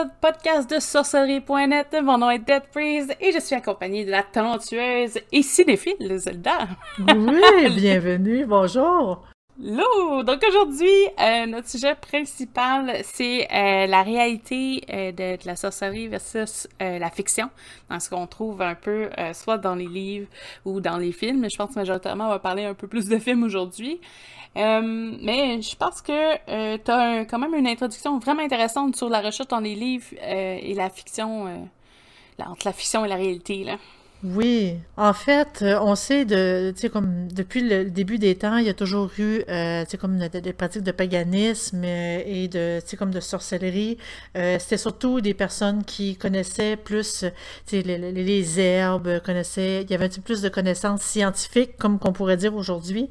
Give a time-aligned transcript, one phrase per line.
[0.00, 1.96] épisode podcast de sorcellerie.net.
[2.02, 6.68] Mon nom est Dead Freeze et je suis accompagnée de la talentueuse et cinéphile Zelda.
[6.98, 9.22] Oui, bienvenue, bonjour.
[9.62, 10.22] Hello!
[10.22, 10.88] Donc aujourd'hui,
[11.20, 17.50] euh, notre sujet principal, c'est euh, la réalité euh, de, la sorcellerie versus la fiction,
[17.90, 20.28] dans ce qu'on trouve un peu soit dans les livres
[20.64, 21.46] ou dans les films.
[21.50, 24.00] Je pense majoritairement, on va parler un peu plus de films aujourd'hui.
[24.56, 26.36] Mais je pense que
[26.76, 30.74] tu as quand même une introduction vraiment intéressante sur la recherche dans les livres et
[30.74, 31.68] la fiction,
[32.38, 33.64] entre la fiction et la réalité.
[33.64, 33.76] Là.
[34.22, 39.10] Oui, en fait, euh, on sait depuis le début des temps, il y a toujours
[39.18, 39.84] eu, euh,
[40.42, 42.80] des pratiques de paganisme euh, et de,
[43.20, 43.96] sorcellerie.
[44.34, 47.24] C'était surtout des personnes qui connaissaient plus,
[47.64, 51.98] sais, les, herbes, connaissaient, il y avait un petit peu plus de connaissances scientifiques, comme
[51.98, 53.08] qu'on pourrait dire aujourd'hui.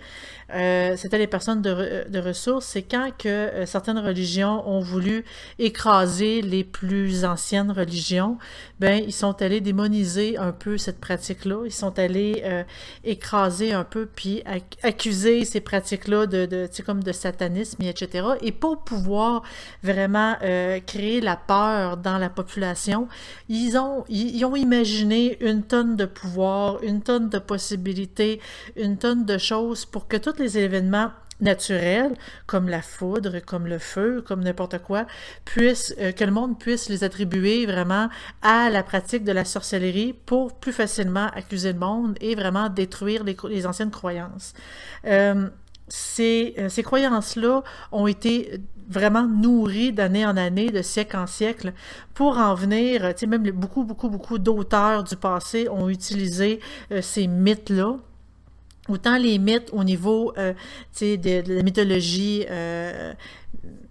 [0.52, 2.66] C'était les personnes de, de ressources.
[2.66, 5.23] C'est quand que certaines religions ont voulu
[5.58, 8.38] écraser les plus anciennes religions,
[8.80, 11.64] ben ils sont allés démoniser un peu cette pratique-là.
[11.66, 12.64] Ils sont allés euh,
[13.03, 14.44] écraser un peu, puis
[14.83, 18.28] accuser ces pratiques-là de, de comme de satanisme, etc.
[18.41, 19.44] Et pour pouvoir
[19.84, 23.08] vraiment euh, créer la peur dans la population,
[23.50, 28.39] ils ont, ils, ont imaginé une tonne de pouvoir, une tonne de possibilités,
[28.75, 33.80] une tonne de choses pour que tous les événements naturels, comme la foudre, comme le
[33.80, 35.06] feu, comme n'importe quoi,
[35.46, 38.09] puisse, euh, que le monde puisse les attribuer vraiment
[38.42, 43.23] à la pratique de la sorcellerie pour plus facilement accuser le monde et vraiment détruire
[43.23, 44.54] les, anciennes croyances.
[45.06, 45.50] Euh,
[45.88, 51.74] ces, euh, ces croyances-là ont été vraiment nourries d'année en année, de siècle en siècle,
[52.13, 56.59] pour en venir, tu même beaucoup, beaucoup, beaucoup d'auteurs du passé ont utilisé
[57.02, 57.97] ces mythes-là
[58.89, 60.53] autant les mythes au niveau euh,
[61.01, 63.13] de, la mythologie euh,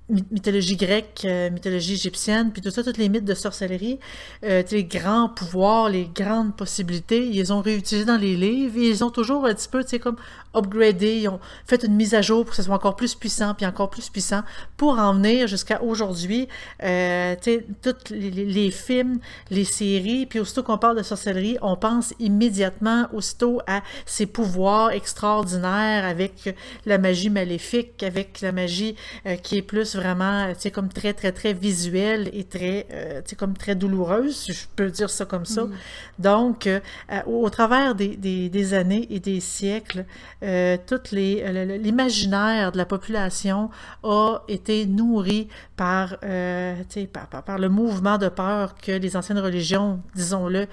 [0.08, 3.98] mythologie grecque, euh, mythologie égyptienne, puis tout ça, tous les mythes de sorcellerie,
[4.44, 8.78] euh, les grands pouvoirs, les grandes possibilités, ils les ont réutilisés dans les livres.
[8.78, 10.16] Et ils ont toujours un petit peu, tu sais, comme
[10.54, 13.54] upgradé, ils ont fait une mise à jour pour que ce soit encore plus puissant,
[13.54, 14.42] puis encore plus puissant,
[14.76, 16.48] pour en venir jusqu'à aujourd'hui,
[16.82, 19.18] euh, tu sais, tous les, les, films,
[19.50, 24.92] les séries, puis aussitôt qu'on parle de sorcellerie, on pense immédiatement aussitôt à ces pouvoirs
[24.92, 26.54] extraordinaires avec
[26.86, 28.96] la magie maléfique, avec la magie
[29.26, 33.20] euh, qui est plus vraiment, tu sais, comme très, très, très visuelle et très, euh,
[33.22, 35.64] tu sais, comme très douloureuse, si je peux dire ça comme ça.
[35.64, 35.72] Mm.
[36.18, 36.80] Donc, euh,
[37.26, 40.04] au travers des, des, des, années et des siècles,
[40.42, 43.70] euh, toutes les l'imaginaire de la population
[44.02, 46.74] a été nourri par, euh,
[47.12, 50.66] par, par, par, le mouvement de peur que les anciennes religions, disons-le,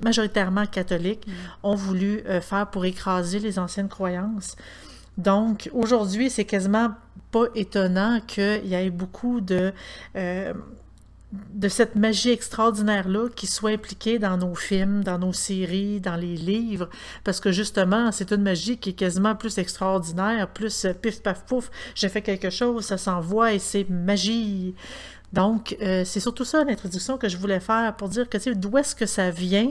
[0.00, 1.32] majoritairement catholiques, mm.
[1.64, 4.56] ont voulu faire pour écraser les anciennes croyances.
[5.18, 6.90] Donc, aujourd'hui, c'est quasiment
[7.30, 9.72] pas étonnant qu'il y ait beaucoup de,
[10.16, 10.52] euh,
[11.32, 16.36] de cette magie extraordinaire-là qui soit impliquée dans nos films, dans nos séries, dans les
[16.36, 16.88] livres,
[17.24, 21.44] parce que justement, c'est une magie qui est quasiment plus extraordinaire, plus euh, pif paf
[21.46, 24.74] pouf, j'ai fait quelque chose, ça s'envoie et c'est magie.
[25.32, 28.54] Donc, euh, c'est surtout ça l'introduction que je voulais faire pour dire que, tu sais,
[28.54, 29.70] d'où est-ce que ça vient,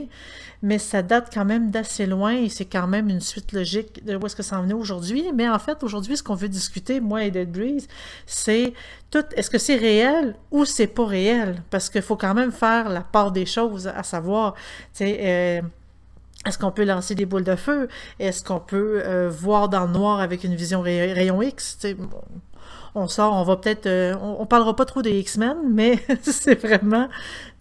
[0.60, 4.16] mais ça date quand même d'assez loin et c'est quand même une suite logique de
[4.16, 5.24] où est-ce que ça en venait aujourd'hui.
[5.34, 7.86] Mais en fait, aujourd'hui, ce qu'on veut discuter, moi et Dead Breeze,
[8.26, 8.72] c'est
[9.10, 11.62] tout, est-ce que c'est réel ou c'est pas réel?
[11.70, 15.62] Parce qu'il faut quand même faire la part des choses, à savoir, tu sais, euh,
[16.44, 17.88] est-ce qu'on peut lancer des boules de feu?
[18.18, 21.78] Est-ce qu'on peut euh, voir dans le noir avec une vision rayon X?
[22.94, 27.08] On sort, on va peut-être, euh, on, parlera pas trop des X-Men, mais c'est vraiment,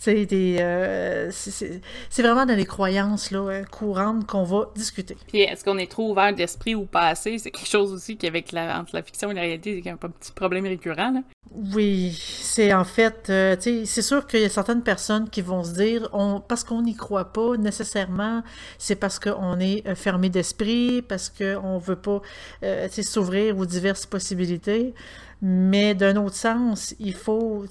[0.08, 5.18] euh, c'est vraiment dans les croyances là, euh, courantes qu'on va discuter.
[5.28, 7.38] Puis est-ce qu'on est trop ouvert d'esprit ou pas assez?
[7.38, 9.98] C'est quelque chose aussi qui avec la, entre la fiction et la réalité, c'est un
[9.98, 11.12] petit problème récurrent.
[11.12, 11.22] Là.
[11.74, 13.26] Oui, c'est en fait,
[13.60, 16.96] c'est sûr qu'il y a certaines personnes qui vont se dire, on, parce qu'on n'y
[16.96, 18.42] croit pas nécessairement,
[18.78, 22.22] c'est parce qu'on est fermé d'esprit, parce qu'on veut pas
[22.90, 24.94] s'ouvrir aux diverses possibilités.
[25.42, 27.66] Mais d'un autre sens, il faut,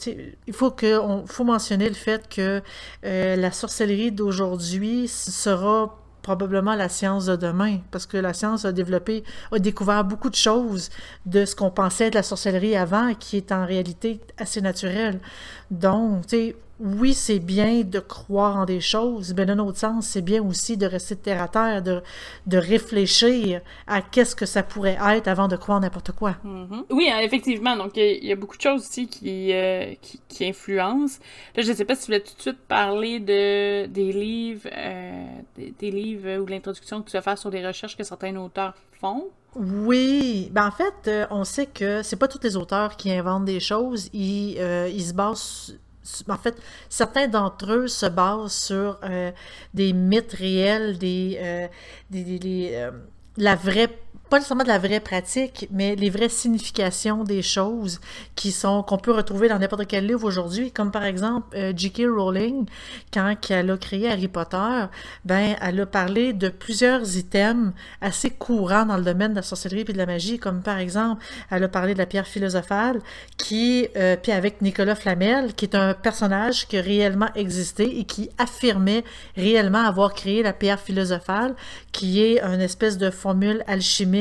[0.47, 2.63] il faut, que, on, faut mentionner le fait que
[3.05, 8.73] euh, la sorcellerie d'aujourd'hui sera probablement la science de demain, parce que la science a
[8.73, 10.91] développé, a découvert beaucoup de choses
[11.27, 15.21] de ce qu'on pensait de la sorcellerie avant, qui est en réalité assez naturel.
[15.71, 20.07] Donc, tu sais, oui, c'est bien de croire en des choses, mais d'un autre sens,
[20.07, 22.03] c'est bien aussi de rester terre à terre, de,
[22.47, 26.37] de réfléchir à qu'est-ce que ça pourrait être avant de croire n'importe quoi.
[26.45, 26.85] Mm-hmm.
[26.91, 27.77] Oui, hein, effectivement.
[27.77, 31.21] Donc, il y, a beaucoup de choses aussi qui, euh, qui, influencent.
[31.55, 34.69] Là, je ne sais pas si tu voulais tout de suite parler de, des livres,
[34.75, 35.27] euh,
[35.57, 39.27] des, livres ou l'introduction que tu vas faire sur des recherches que certains auteurs font.
[39.55, 43.45] Oui, ben en fait, euh, on sait que c'est pas tous les auteurs qui inventent
[43.45, 44.09] des choses.
[44.15, 44.57] Ils,
[44.95, 45.77] ils se basent
[46.29, 46.57] en fait,
[46.89, 49.31] certains d'entre eux se basent sur euh,
[49.75, 51.69] des mythes réels, des, euh,
[52.11, 52.91] des, euh,
[53.37, 53.99] la vraie
[54.31, 58.01] pas nécessairement de la vraie pratique, mais les vraies significations des choses
[58.37, 62.03] qui sont qu'on peut retrouver dans n'importe quel livre aujourd'hui, comme par exemple euh, J.K.
[62.07, 62.67] Rowling,
[63.13, 64.85] quand elle a créé Harry Potter,
[65.25, 69.81] ben elle a parlé de plusieurs items assez courants dans le domaine de la sorcellerie
[69.81, 73.01] et de la magie, comme par exemple, elle a parlé de la pierre philosophale,
[73.37, 78.05] qui euh, puis avec Nicolas Flamel, qui est un personnage qui a réellement existé et
[78.05, 79.03] qui affirmait
[79.37, 81.57] réellement avoir créé la pierre philosophale,
[81.91, 84.20] qui est une espèce de formule alchimique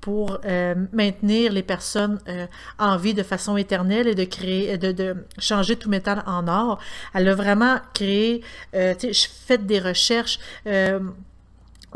[0.00, 2.46] pour euh, maintenir les personnes euh,
[2.78, 6.78] en vie de façon éternelle et de créer, de, de, changer tout métal en or.
[7.14, 8.42] Elle a vraiment créé,
[8.74, 9.08] euh, tu
[9.58, 10.38] des recherches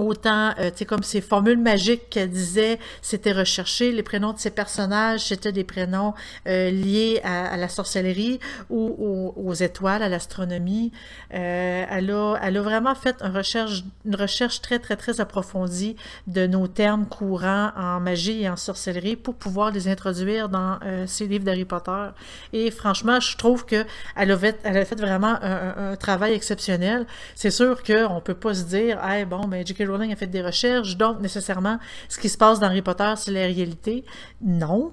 [0.01, 3.93] Autant, euh, tu sais, comme ces formules magiques qu'elle disait, c'était recherché.
[3.93, 6.15] Les prénoms de ces personnages, c'était des prénoms
[6.49, 10.91] euh, liés à, la sorcellerie ou aux, étoiles, à l'astronomie.
[11.35, 17.73] Euh, elle, a, vraiment fait une recherche, très, très, très approfondie de nos termes courants
[17.77, 22.09] en magie et en sorcellerie pour pouvoir les introduire dans ses livres d'Harry Potter.
[22.55, 23.87] Et franchement, je trouve qu'elle
[24.17, 27.07] a, fait, elle a fait vraiment un, travail exceptionnel.
[27.35, 29.90] C'est sûr qu'on peut pas se dire, hey, bon, ben, J.K.
[29.95, 31.79] A fait des recherches, donc nécessairement,
[32.09, 34.05] ce qui se passe dans Harry Potter, c'est la réalité.
[34.43, 34.93] Non.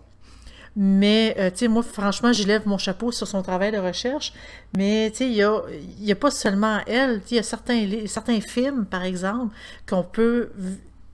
[0.76, 4.32] Mais, euh, tu sais, moi, franchement, j'élève mon chapeau sur son travail de recherche.
[4.78, 7.22] Mais, tu sais, il n'y a, a, pas seulement elle.
[7.32, 9.56] Il y a certains, certains films, par exemple,
[9.90, 10.52] qu'on peut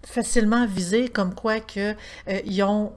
[0.06, 1.96] facilement viser comme quoi que
[2.28, 2.92] euh, ont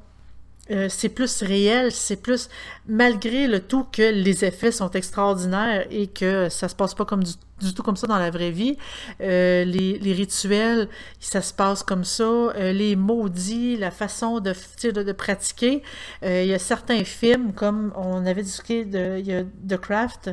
[0.70, 2.48] euh, c'est plus réel, c'est plus
[2.88, 7.22] malgré le tout que les effets sont extraordinaires et que ça se passe pas comme
[7.22, 8.76] du, tout comme ça dans la vraie vie.
[9.20, 10.88] Euh, les, les, rituels,
[11.20, 12.24] ça se passe comme ça.
[12.24, 14.52] Euh, les maudits, la façon de,
[14.82, 15.82] de, de pratiquer.
[16.22, 20.30] il y a certains films, comme on avait discuté de il y a The Craft,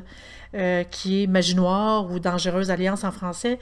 [0.91, 3.59] qui est Magie Noire ou Dangereuse Alliance en français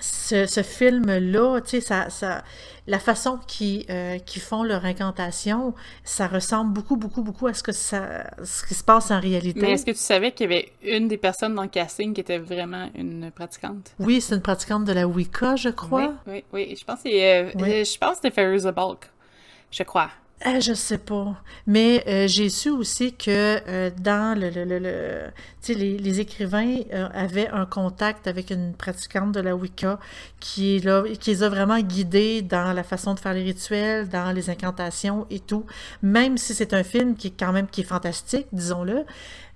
[0.00, 2.42] ce, film-là, tu sais, ça, ça,
[2.86, 7.72] la façon qu'ils euh, font leur incantation, ça ressemble beaucoup, beaucoup, beaucoup à ce, que
[7.72, 9.60] ça, ce qui se passe en réalité.
[9.60, 12.20] Mais est-ce que tu savais qu'il y avait une des personnes dans le casting qui
[12.20, 13.92] était vraiment une pratiquante?
[14.00, 16.14] Oui, c'est une pratiquante de la Wicca, je crois.
[16.26, 17.50] Oui, oui, Je pense que euh,
[17.84, 19.08] je pense que c'était the Bulk,
[19.70, 20.10] je crois.
[20.46, 21.42] Euh, je sais pas.
[21.66, 25.30] Mais euh, j'ai su aussi que euh, dans le, le, le,
[25.68, 26.80] les, écrivains
[27.14, 29.98] avaient un contact avec une pratiquante de la Wicca
[30.40, 35.26] qui, les a vraiment guidés dans la façon de faire les rituels, dans les incantations
[35.30, 35.64] et tout.
[36.02, 39.04] Même si c'est un film qui est quand même qui est fantastique, disons-le.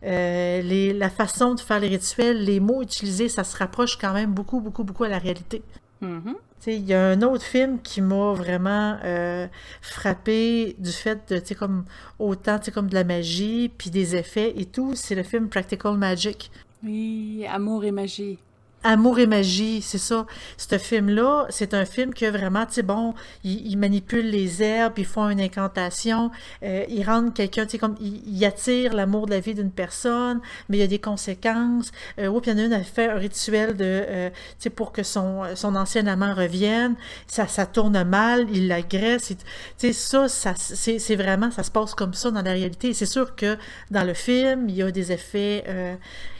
[0.03, 4.33] les, la façon de faire les rituels, les mots utilisés, ça se rapproche quand même
[4.33, 5.63] beaucoup, beaucoup, beaucoup à la réalité.
[6.03, 6.35] Mm-hmm.
[6.66, 9.46] Il y a un autre film qui m'a vraiment euh,
[9.81, 11.84] frappé du fait de, comme
[12.19, 16.50] autant, comme de la magie, puis des effets et tout, c'est le film Practical Magic.
[16.82, 18.38] Oui, Amour et magie.
[18.85, 20.25] Amour et magie, c'est ça.
[20.57, 25.05] Ce film-là, c'est un film que vraiment, tu sais, bon, il, manipule les herbes, ils
[25.05, 26.31] font une incantation,
[26.63, 30.41] euh, il rend quelqu'un, tu sais, comme, il, attire l'amour de la vie d'une personne,
[30.69, 31.91] mais il y a des conséquences.
[32.19, 34.70] Euh, puis il y en a une, elle fait un rituel de, euh, tu sais,
[34.70, 36.94] pour que son, son ancien amant revienne.
[37.27, 39.29] Ça, ça tourne mal, il l'agresse.
[39.29, 39.37] Tu
[39.77, 42.94] sais, ça, ça c'est vraiment, ça se passe comme ça dans la réalité.
[42.94, 43.56] C'est sûr que
[43.91, 45.94] dans le film, il y a des effets, euh,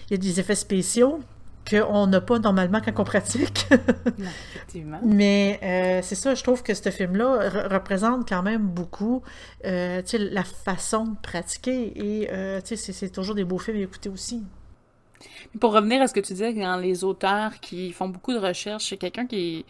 [0.09, 1.21] il y a des effets spéciaux,
[1.69, 3.67] qu'on n'a pas normalement quand on pratique.
[4.19, 5.01] effectivement.
[5.05, 9.23] Mais euh, c'est ça, je trouve que ce film-là représente quand même beaucoup
[9.65, 14.43] euh, la façon de pratiquer et euh, c'est toujours des beaux films à écouter aussi.
[15.61, 18.97] Pour revenir à ce que tu disais dans les auteurs qui font beaucoup de recherches,
[18.99, 19.65] quelqu'un qui est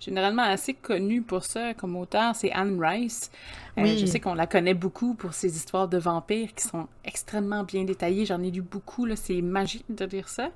[0.00, 3.30] généralement assez connu pour ça comme auteur, c'est Anne Rice.
[3.78, 7.64] Euh, je sais qu'on la connaît beaucoup pour ses histoires de vampires qui sont extrêmement
[7.64, 8.26] bien détaillées.
[8.26, 10.50] J'en ai lu beaucoup, c'est magique de lire ça.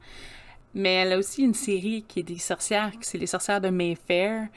[0.75, 4.49] Mais elle a aussi une série qui est des sorcières, c'est les sorcières de Mayfair.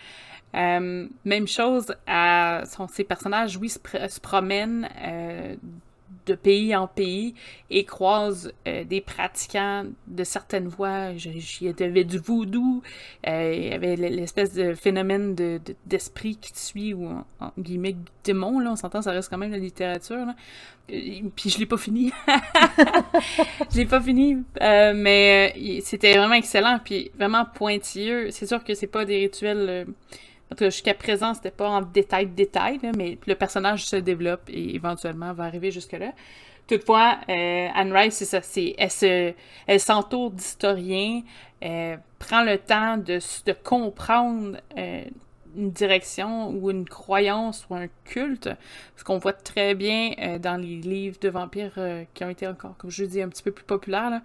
[0.56, 5.56] Euh, même chose, à, son, ses personnages, oui, se, promènent euh,
[6.26, 7.36] de pays en pays
[7.70, 11.12] et croise euh, des pratiquants de certaines voies.
[11.12, 12.82] Il y avait du voodoo,
[13.28, 17.96] euh, il y avait l'espèce de phénomène de, d'esprit qui te suit, ou en, guillemets
[18.24, 20.26] démon, là, on s'entend, ça reste quand même la littérature.
[20.26, 20.36] Là.
[20.88, 22.12] Puis je l'ai pas fini.
[23.72, 28.32] je l'ai pas fini, mais c'était vraiment excellent, puis vraiment pointilleux.
[28.32, 29.88] C'est sûr que c'est pas des rituels
[30.52, 34.76] en tout jusqu'à présent, c'était pas en détail, détail, mais le personnage se développe et
[34.76, 36.12] éventuellement va arriver jusque-là.
[36.68, 39.36] Toutefois, euh, Anne Rice, c'est ça, c'est, elle,
[39.68, 41.22] elle s'entoure d'historiens,
[41.64, 45.04] euh, prend le temps de, de comprendre euh,
[45.56, 48.50] une direction ou une croyance ou un culte,
[48.96, 52.48] ce qu'on voit très bien euh, dans les livres de vampires euh, qui ont été
[52.48, 54.22] encore, comme je dis, un petit peu plus populaires.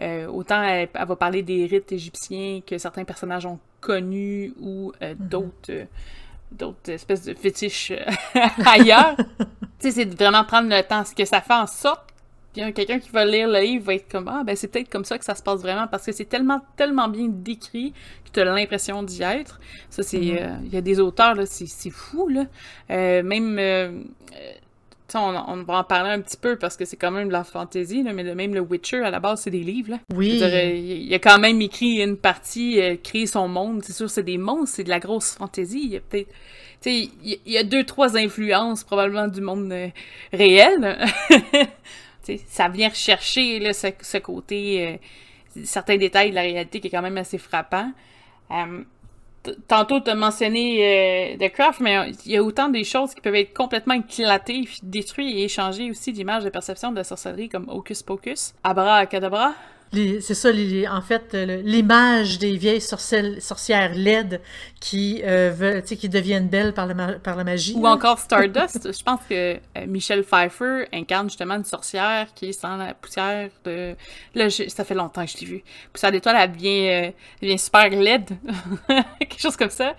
[0.00, 5.14] Euh, autant elle, va parler des rites égyptiens que certains personnages ont connus ou mm-hmm.
[5.16, 5.86] d'autres
[6.52, 7.92] d'autres espèces de fétiches
[8.64, 9.16] ailleurs.
[9.38, 9.44] tu
[9.80, 11.04] sais, c'est de vraiment prendre le temps.
[11.04, 12.13] Ce que ça fait en sorte
[12.54, 15.18] quelqu'un qui va lire le livre va être comme ah ben c'est peut-être comme ça
[15.18, 17.92] que ça se passe vraiment parce que c'est tellement tellement bien décrit
[18.24, 19.60] que tu as l'impression d'y être.
[19.90, 20.42] Ça c'est mm-hmm.
[20.42, 22.44] euh, il y a des auteurs là c'est fou là.
[22.90, 24.00] Euh, même euh,
[25.14, 27.44] on, on, va en parler un petit peu parce que c'est quand même de la
[27.44, 29.92] fantasy, là, mais même le Witcher, à la base, c'est des livres.
[29.92, 29.98] Là.
[30.12, 30.40] Oui.
[30.40, 33.84] il a quand même écrit une partie, créé son monde.
[33.84, 35.82] C'est sûr, c'est des monstres, c'est de la grosse fantasy.
[35.84, 36.28] Il y a peut-être.
[36.84, 39.72] il y a deux, trois influences probablement du monde
[40.32, 40.98] réel.
[42.46, 47.18] ça vient rechercher ce, côté, euh, certains détails de la réalité qui est quand même
[47.18, 47.90] assez frappant.
[48.50, 48.84] Euh,
[49.68, 53.20] tantôt, tu as mentionné euh, The Craft, mais il y a autant des choses qui
[53.20, 57.68] peuvent être complètement éclatées, détruites et échangées aussi d'images de perception de la sorcellerie comme
[57.68, 59.54] Hocus Pocus, Abra Cadabra,
[60.20, 60.50] c'est ça,
[60.90, 64.40] en fait, l'image des vieilles sorcières laides
[64.80, 66.88] qui, euh, veulent, qui deviennent belles par,
[67.22, 67.74] par la magie.
[67.74, 68.92] Ou encore Stardust.
[68.92, 73.50] Je pense que euh, Michelle Pfeiffer incarne justement une sorcière qui est sans la poussière
[73.64, 73.94] de...
[74.34, 75.64] Là, ça fait longtemps que je l'ai vue.
[75.92, 77.10] Poussière d'étoile, elle devient, euh,
[77.40, 78.30] elle devient super laide.
[79.18, 79.94] Quelque chose comme ça.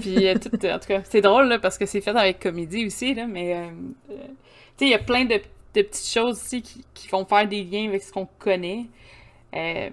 [0.00, 3.14] Puis, tout, en tout cas, c'est drôle, là, parce que c'est fait avec comédie aussi,
[3.14, 3.68] là, mais...
[4.08, 4.14] tu
[4.76, 5.40] sais, il y a plein de,
[5.74, 8.86] de petites choses aussi qui, qui font faire des liens avec ce qu'on connaît.
[9.54, 9.90] Euh,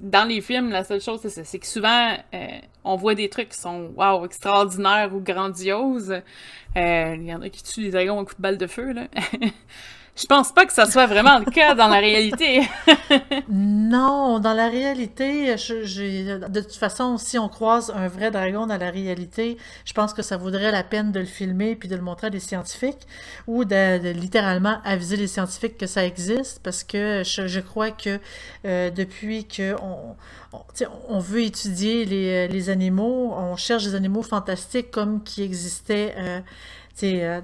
[0.00, 2.46] dans les films, la seule chose, c'est que souvent, euh,
[2.84, 6.20] on voit des trucs qui sont, wow, extraordinaires ou grandioses.
[6.76, 8.92] Euh, il y en a qui tuent les dragons à coup de balle de feu,
[8.92, 9.08] là.
[10.16, 12.62] Je pense pas que ça soit vraiment le cas dans la réalité.
[13.50, 18.78] non, dans la réalité, je, de toute façon, si on croise un vrai dragon dans
[18.78, 22.00] la réalité, je pense que ça vaudrait la peine de le filmer puis de le
[22.00, 23.06] montrer à des scientifiques
[23.46, 28.18] ou de, littéralement aviser les scientifiques que ça existe parce que je, crois que
[28.64, 30.16] euh, depuis que on,
[31.10, 36.14] on, veut étudier les, les, animaux, on cherche des animaux fantastiques comme qui existaient.
[36.16, 36.40] Euh,
[37.04, 37.40] euh,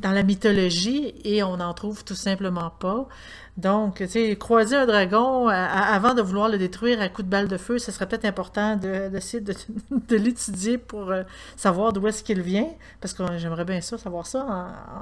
[0.00, 3.08] dans la mythologie et on n'en trouve tout simplement pas.
[3.56, 4.04] Donc,
[4.38, 7.90] croiser un dragon avant de vouloir le détruire à coup de balle de feu, ce
[7.90, 9.54] serait peut-être important d'essayer de,
[9.90, 11.22] de, l'étudier pour euh,
[11.56, 12.68] savoir d'où est-ce qu'il vient,
[13.00, 14.46] parce que j'aimerais bien ça, savoir ça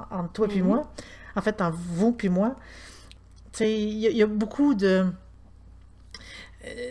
[0.09, 0.63] entre toi et mm-hmm.
[0.63, 0.91] moi.
[1.35, 2.55] En fait, en vous puis moi.
[3.59, 5.05] Il y, a beaucoup de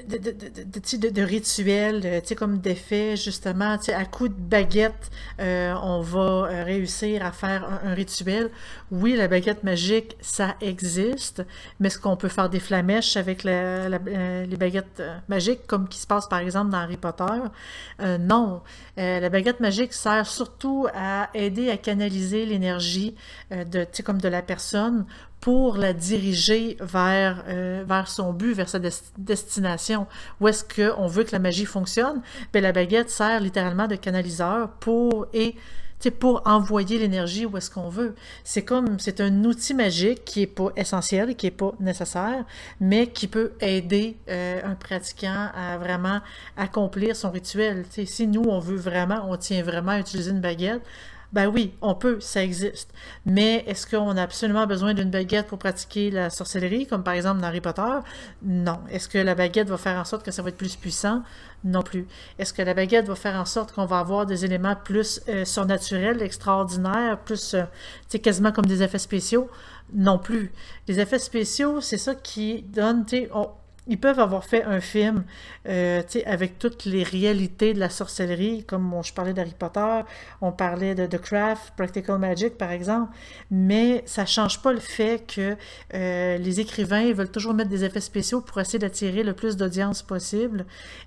[0.09, 6.00] de, de, de, de, rituels, euh, comme d'effets, justement, à coup de baguette, euh, on
[6.00, 8.50] va euh, réussir à faire un, rituel.
[8.90, 11.45] Oui, la baguette magique, ça existe,
[11.81, 16.28] mais est-ce qu'on peut faire des flamèches avec les baguettes magiques, comme qui se passe
[16.28, 17.25] par exemple dans Harry Potter?
[18.21, 18.62] non.
[18.97, 23.14] la baguette magique sert surtout à aider à canaliser l'énergie
[23.50, 25.07] de, comme de la personne
[25.44, 28.78] pour la diriger vers, euh, vers son but, vers sa
[29.18, 30.06] destination.
[30.40, 32.22] Où est-ce qu'on veut que la magie fonctionne?
[32.50, 35.54] Bien, la baguette sert littéralement de canaliseur pour et
[36.10, 38.14] pour envoyer l'énergie où est-ce qu'on veut.
[38.42, 42.44] C'est comme, c'est un outil magique qui est pas essentiel, qui est pas nécessaire,
[42.80, 46.20] mais qui peut aider euh, un pratiquant à vraiment
[46.56, 47.84] accomplir son rituel.
[47.90, 50.82] si nous, on veut vraiment, on tient vraiment à utiliser une baguette,
[51.33, 52.93] ben oui, on peut, ça existe.
[53.26, 57.40] Mais est-ce qu'on a absolument besoin d'une baguette pour pratiquer la sorcellerie, comme par exemple
[57.40, 57.83] dans Harry Potter?
[58.43, 58.81] Non.
[58.90, 61.23] Est-ce que la baguette va faire en sorte que ça va être plus puissant?
[61.64, 62.07] Non plus.
[62.38, 65.45] Est-ce que la baguette va faire en sorte qu'on va avoir des éléments plus euh,
[65.45, 67.64] surnaturels, extraordinaires, plus, euh,
[68.09, 69.49] sais, quasiment comme des effets spéciaux?
[69.93, 70.52] Non plus.
[70.88, 73.31] Les effets spéciaux, c'est ça qui donne, tu sais,
[73.87, 75.25] ils peuvent avoir fait un film
[75.69, 80.00] euh, avec toutes les réalités de la sorcellerie, comme je parlais d'Harry Potter,
[80.41, 83.12] on parlait de The Craft, Practical Magic par exemple,
[83.50, 85.57] mais ça change pas le fait que
[85.95, 90.03] euh, les écrivains veulent toujours mettre des effets spéciaux pour essayer d'attirer le plus d'audience
[90.03, 90.64] possible,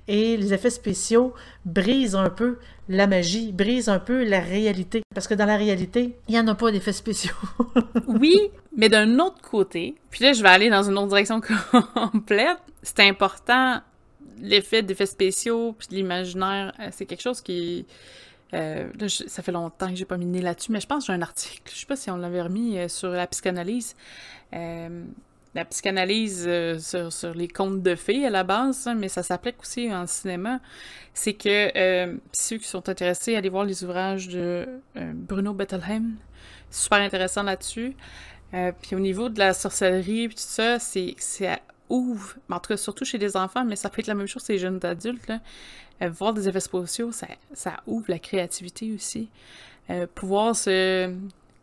[0.07, 1.33] et les effets spéciaux
[1.65, 2.57] brisent un peu
[2.89, 5.01] la magie, brise un peu la réalité.
[5.13, 7.35] Parce que dans la réalité, il n'y en a pas d'effets spéciaux.
[8.07, 8.39] oui,
[8.75, 11.41] mais d'un autre côté, puis là, je vais aller dans une autre direction
[11.93, 12.57] complète.
[12.83, 13.81] C'est important,
[14.41, 17.85] l'effet d'effets spéciaux, puis l'imaginaire, euh, c'est quelque chose qui...
[18.53, 21.17] Euh, là, ça fait longtemps que j'ai pas mis là-dessus, mais je pense que j'ai
[21.17, 23.93] un article, je sais pas si on l'avait remis euh, sur la psychanalyse.
[25.57, 26.77] La psychanalyse euh,
[27.09, 30.59] sur, les contes de fées à la base, hein, mais ça s'applique aussi en cinéma,
[31.15, 36.11] c'est que euh, ceux qui sont intéressés, allez voir les ouvrages de euh, Bruno Bettelheim,
[36.69, 37.95] super intéressant là-dessus.
[38.51, 41.15] puis au niveau de la sorcellerie tout ça, c'est
[41.89, 44.45] ouvre, en tout cas surtout chez les enfants, mais ça peut être la même chose
[44.45, 45.31] chez les jeunes adultes,
[46.01, 49.29] voir des effets spéciaux, ça, ça ouvre la créativité aussi.
[50.13, 51.11] pouvoir se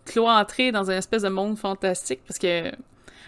[0.05, 2.73] cloîtrer dans un espèce de monde fantastique, parce que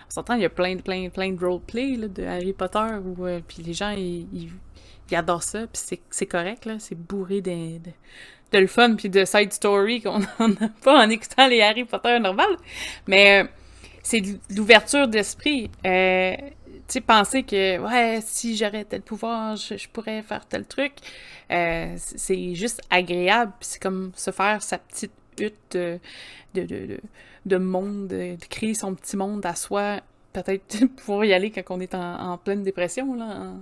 [0.09, 3.41] on s'entend, il y a plein, plein, plein de roleplay de Harry Potter, où, euh,
[3.47, 8.59] puis les gens, ils, ils, adorent ça, puis c'est correct, là, c'est bourré de, de,
[8.59, 12.57] le fun, puis de side story qu'on n'a pas en écoutant les Harry Potter normales,
[13.07, 13.49] mais euh,
[14.03, 15.71] c'est l'ouverture d'esprit.
[15.87, 20.93] Euh, tu sais, penser que, ouais, si j'aurais tel pouvoir, je, pourrais faire tel truc,
[21.49, 25.99] c'est juste agréable, c'est comme se faire sa petite hutte de,
[26.55, 27.01] de, de,
[27.47, 30.01] de monde, de créer son petit monde à soi,
[30.33, 33.53] peut-être pouvoir y aller quand on est en, pleine dépression, là,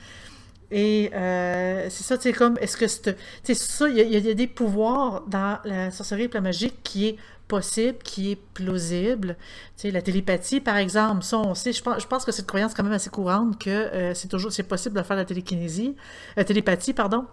[0.71, 3.15] Et euh, c'est ça, tu sais, comme, est-ce que c'est.
[3.45, 7.09] Tu sais, ça, il y, a des pouvoirs dans la sorcellerie et la magie qui
[7.09, 7.17] est
[7.49, 9.37] possible, qui est plausible.
[9.77, 12.83] Tu sais, la télépathie, par exemple, ça, on je pense, je pense que croyance quand
[12.83, 15.97] même assez courante que euh, c'est toujours, c'est possible de faire la télékinésie,
[16.37, 17.27] la télépathie, pardon.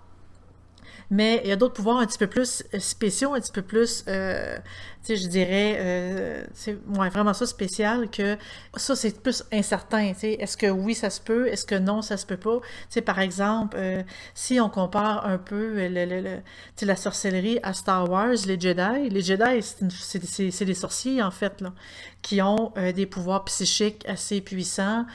[1.09, 4.03] Mais il y a d'autres pouvoirs un petit peu plus spéciaux, un petit peu plus
[4.07, 4.57] euh,
[5.03, 8.37] sais, je dirais, euh, c'est ouais, vraiment ça spécial que
[8.75, 10.13] ça, c'est plus incertain.
[10.21, 11.47] Est-ce que oui, ça se peut?
[11.47, 12.59] Est-ce que non, ça se peut pas?
[12.89, 14.01] sais, par exemple, euh,
[14.33, 16.39] si on compare un peu le, le, le
[16.81, 21.73] la sorcellerie à Star Wars, les Jedi, les Jedi, c'est des sorciers, en fait, là,
[22.21, 25.05] qui ont euh, des pouvoirs psychiques assez puissants,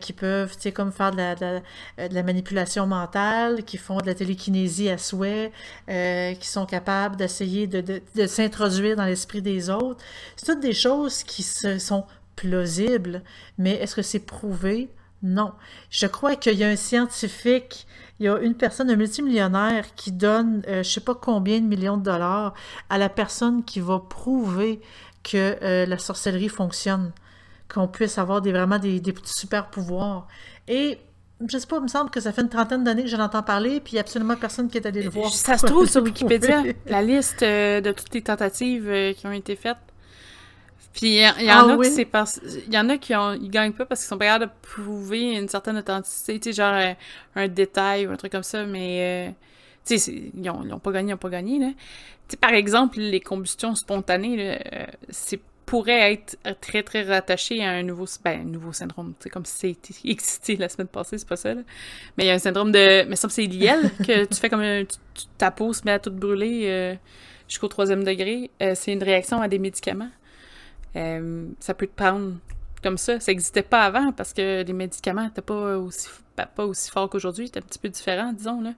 [0.00, 1.60] qui peuvent, tu sais, comme faire de
[1.98, 5.52] la, manipulation mentale, qui font de la télékinésie à souhait,
[5.86, 10.02] qui sont capables d'essayer de, de, de s'introduire dans les des autres.
[10.36, 12.04] C'est toutes des choses qui se, sont
[12.36, 13.22] plausibles,
[13.58, 14.88] mais est-ce que c'est prouvé?
[15.22, 15.52] Non.
[15.90, 17.86] Je crois qu'il y a un scientifique,
[18.20, 21.66] il y a une personne, un multimillionnaire qui donne euh, je sais pas combien de
[21.66, 22.54] millions de dollars
[22.88, 24.80] à la personne qui va prouver
[25.24, 27.12] que euh, la sorcellerie fonctionne,
[27.68, 30.28] qu'on puisse avoir des, vraiment des, super pouvoirs.
[30.68, 30.98] Et
[31.46, 33.42] je sais pas, il me semble que ça fait une trentaine d'années que j'en entends
[33.42, 35.32] parler, puis il n'y a absolument personne qui est allé le voir.
[35.32, 39.32] Ça se trouve sur Wikipédia, la liste euh, de toutes les tentatives euh, qui ont
[39.32, 39.76] été faites.
[40.92, 42.40] Puis il y, en ah a qui c'est parce...
[42.66, 43.32] Il y en a qui ont...
[43.34, 46.56] ils gagnent pas parce qu'ils sont pas capables de prouver une certaine authenticité, tu sais,
[46.56, 46.94] genre euh,
[47.36, 49.32] un détail ou un truc comme ça, mais...
[49.86, 51.68] tu sais, ils ont, pas gagné, ils ont pas gagné, là.
[51.68, 54.58] Tu sais, par exemple, les combustions spontanées,
[55.08, 59.12] c'est pourrait être très, très rattaché à un nouveau, ben, nouveau syndrome.
[59.20, 61.60] C'est comme si c'était existé la semaine passée, c'est pas ça, là.
[62.16, 63.04] Mais il y a un syndrome de...
[63.04, 64.84] Mais ça, c'est l'IEL, que tu fais comme un...
[65.36, 66.94] ta peau se met à tout brûler euh,
[67.48, 68.50] jusqu'au troisième degré.
[68.62, 70.08] Euh, c'est une réaction à des médicaments.
[70.96, 72.32] Euh, ça peut te prendre
[72.82, 73.20] comme ça.
[73.20, 77.48] Ça n'existait pas avant parce que les médicaments n'étaient pas aussi, pas, aussi forts qu'aujourd'hui.
[77.48, 78.72] C'était un petit peu différent, disons, là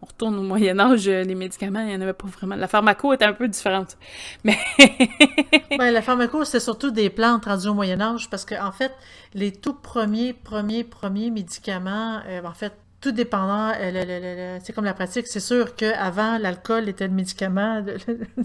[0.00, 2.54] on retourne au Moyen Âge, euh, les médicaments, il n'y en avait pas vraiment.
[2.54, 3.98] La pharmaco était un peu différente.
[4.44, 4.56] Mais
[5.76, 8.92] ben, la pharmaco, c'était surtout des plantes rendues au Moyen Âge, parce qu'en en fait,
[9.34, 14.94] les tout premiers, premiers, premiers médicaments, euh, en fait, tout dépendant, euh, c'est comme la
[14.94, 17.84] pratique, c'est sûr qu'avant, l'alcool était le médicament,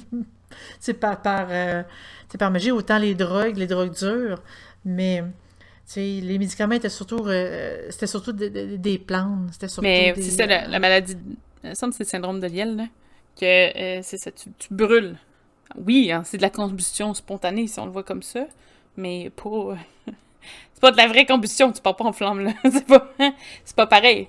[0.79, 1.47] c'est par, par,
[2.37, 4.41] par magie, autant les drogues, les drogues dures,
[4.85, 5.23] mais
[5.95, 9.53] les médicaments étaient surtout, euh, c'était surtout des plantes.
[9.59, 11.17] Surtout Mais c'est ça, la, maladie,
[11.73, 12.85] ça c'est le syndrome de Liel, là,
[13.39, 15.17] que euh, c'est ça, tu, brûles.
[15.75, 18.45] Oui, hein, c'est de la combustion spontanée, si on le voit comme ça,
[18.97, 19.77] mais pas...
[20.73, 22.51] c'est pas de la vraie combustion, tu pars pas en flamme, là.
[22.63, 23.11] c'est pas,
[23.65, 24.27] c'est pas pareil.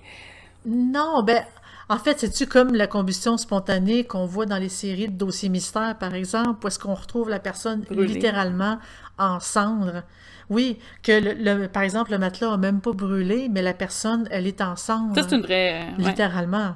[0.66, 1.44] Non, ben...
[1.88, 5.96] En fait, c'est-tu comme la combustion spontanée qu'on voit dans les séries de dossiers mystères,
[5.98, 8.78] par exemple, où est-ce qu'on retrouve la personne littéralement
[9.18, 10.02] en cendres?
[10.50, 14.46] Oui, que le, par exemple, le matelas n'a même pas brûlé, mais la personne, elle
[14.46, 15.14] est ensemble.
[15.14, 15.82] Ça, c'est une vraie.
[15.82, 16.74] Euh, littéralement.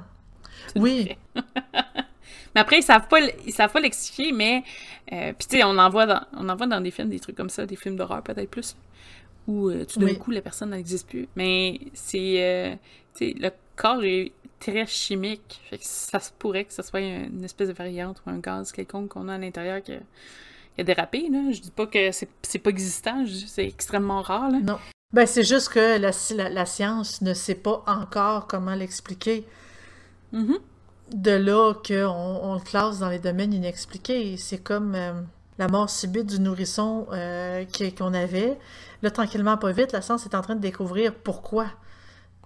[0.75, 1.15] Oui.
[1.35, 4.63] mais après, ils savent pas, ils savent pas l'expliquer, mais.
[5.11, 7.19] Euh, puis, tu sais, on en, voit dans, on en voit dans des films, des
[7.19, 8.75] trucs comme ça, des films d'horreur peut-être plus,
[9.47, 11.27] où euh, tout d'un coup, la personne n'existe plus.
[11.35, 12.79] Mais c'est.
[13.15, 15.61] tu sais, le corps est très chimique.
[15.69, 18.71] Fait que ça se pourrait que ce soit une espèce de variante ou un gaz
[18.71, 19.93] quelconque qu'on a à l'intérieur que
[20.79, 21.27] a dérapé.
[21.29, 21.51] Là.
[21.51, 24.49] Je dis pas que c'est pas existant, c'est extrêmement rare.
[24.49, 24.59] Là.
[24.59, 24.79] Non.
[25.13, 29.45] Ben, c'est juste que la, la, science ne sait pas encore comment l'expliquer.
[30.33, 30.57] Mm-hmm.
[31.15, 34.37] De là qu'on on le classe dans les domaines inexpliqués.
[34.37, 35.13] C'est comme euh,
[35.57, 37.65] la mort subite du nourrisson euh,
[37.97, 38.59] qu'on avait.
[39.01, 41.65] Là, tranquillement, pas vite, la science est en train de découvrir pourquoi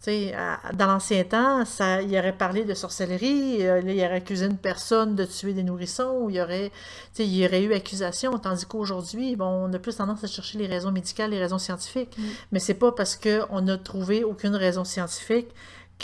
[0.05, 5.15] dans l'ancien temps, ça, il aurait parlé de sorcellerie, euh, il aurait accusé une personne
[5.15, 6.71] de tuer des nourrissons, il y aurait,
[7.19, 10.67] il y aurait eu accusation, tandis qu'aujourd'hui, bon, on a plus tendance à chercher les
[10.67, 12.17] raisons médicales, les raisons scientifiques.
[12.17, 12.23] Mm.
[12.51, 15.47] Mais c'est pas parce qu'on n'a trouvé aucune raison scientifique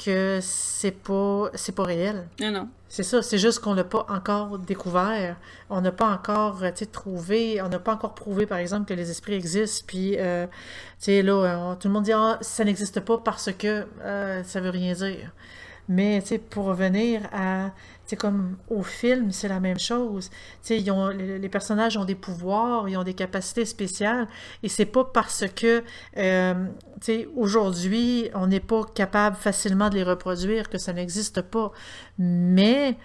[0.03, 2.27] que c'est pas c'est pas réel.
[2.39, 2.69] Non, non.
[2.87, 5.37] C'est ça, c'est juste qu'on l'a pas encore découvert.
[5.69, 9.35] On n'a pas encore trouvé, on n'a pas encore prouvé, par exemple, que les esprits
[9.35, 9.85] existent.
[9.87, 10.51] Puis, euh, tu
[11.05, 14.59] sais, là, euh, tout le monde dit ah, ça n'existe pas parce que euh, ça
[14.59, 15.31] veut rien dire.
[15.87, 17.71] Mais, tu sais, pour revenir à
[18.09, 20.31] c'est comme au film, c'est la même chose.
[20.67, 24.27] Ils ont, les, personnages ont des pouvoirs, ils ont des capacités spéciales,
[24.63, 25.83] et c'est pas parce que
[26.17, 26.65] euh,
[27.35, 31.71] aujourd'hui on n'est pas capable facilement de les reproduire que ça n'existe pas.
[32.17, 32.97] Mais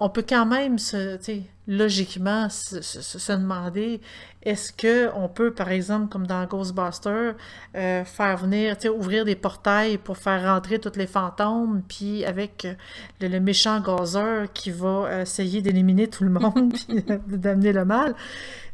[0.00, 1.18] on peut quand même se,
[1.66, 4.00] logiquement se, se, demander
[4.42, 7.34] est-ce que on peut, par exemple, comme dans Ghostbusters,
[7.74, 12.74] euh, faire venir, ouvrir des portails pour faire rentrer tous les fantômes, puis avec euh,
[13.20, 17.02] le, méchant gazeur qui va euh, essayer d'éliminer tout le monde, puis
[17.36, 18.14] d'amener le mal.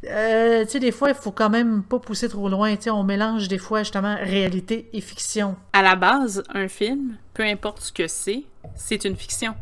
[0.03, 2.75] Tu sais, des fois, il faut quand même pas pousser trop loin.
[2.75, 5.55] Tu sais, on mélange des fois justement réalité et fiction.
[5.73, 8.43] À la base, un film, peu importe ce que c'est,
[8.75, 9.55] c'est une fiction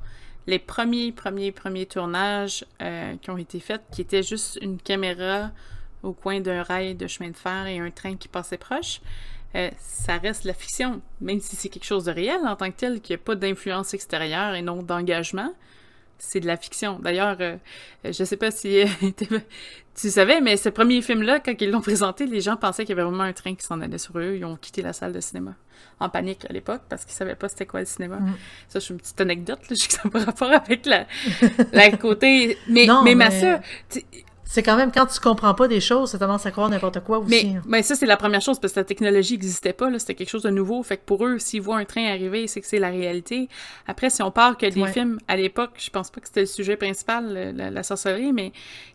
[0.47, 5.51] les premiers, premiers, premiers tournages euh, qui ont été faits, qui étaient juste une caméra
[6.01, 9.01] au coin d'un rail de chemin de fer et un train qui passait proche,
[9.55, 12.77] euh, ça reste la fiction, même si c'est quelque chose de réel en tant que
[12.77, 15.53] tel, qu'il n'y a pas d'influence extérieure et non d'engagement
[16.17, 16.99] c'est de la fiction.
[16.99, 17.57] D'ailleurs, euh,
[18.05, 18.83] je sais pas si
[19.95, 22.99] tu savais, mais ce premier film-là, quand ils l'ont présenté, les gens pensaient qu'il y
[22.99, 24.35] avait vraiment un train qui s'en allait sur eux.
[24.37, 25.55] Ils ont quitté la salle de cinéma
[25.99, 28.17] en panique à l'époque parce qu'ils savaient pas c'était quoi le cinéma.
[28.17, 28.33] Mm.
[28.69, 31.05] Ça, c'est une petite anecdote, là, je sais que ça n'a pas rapport avec la,
[31.71, 32.57] la côté...
[32.67, 33.15] Mais, mais,
[34.53, 37.17] c'est quand même quand tu comprends pas des choses, ça tendance à croire n'importe quoi
[37.17, 37.47] aussi.
[37.47, 40.29] Mais, mais ça, c'est la première chose, parce que la technologie n'existait pas, c'était quelque
[40.29, 40.83] chose de nouveau.
[40.83, 43.49] Fait que pour eux, s'ils voient un train arriver, c'est que c'est la réalité.
[43.87, 46.45] Après, si on parle que des films, à l'époque, je pense pas que c'était le
[46.45, 48.51] sujet principal, la, sorcellerie, mais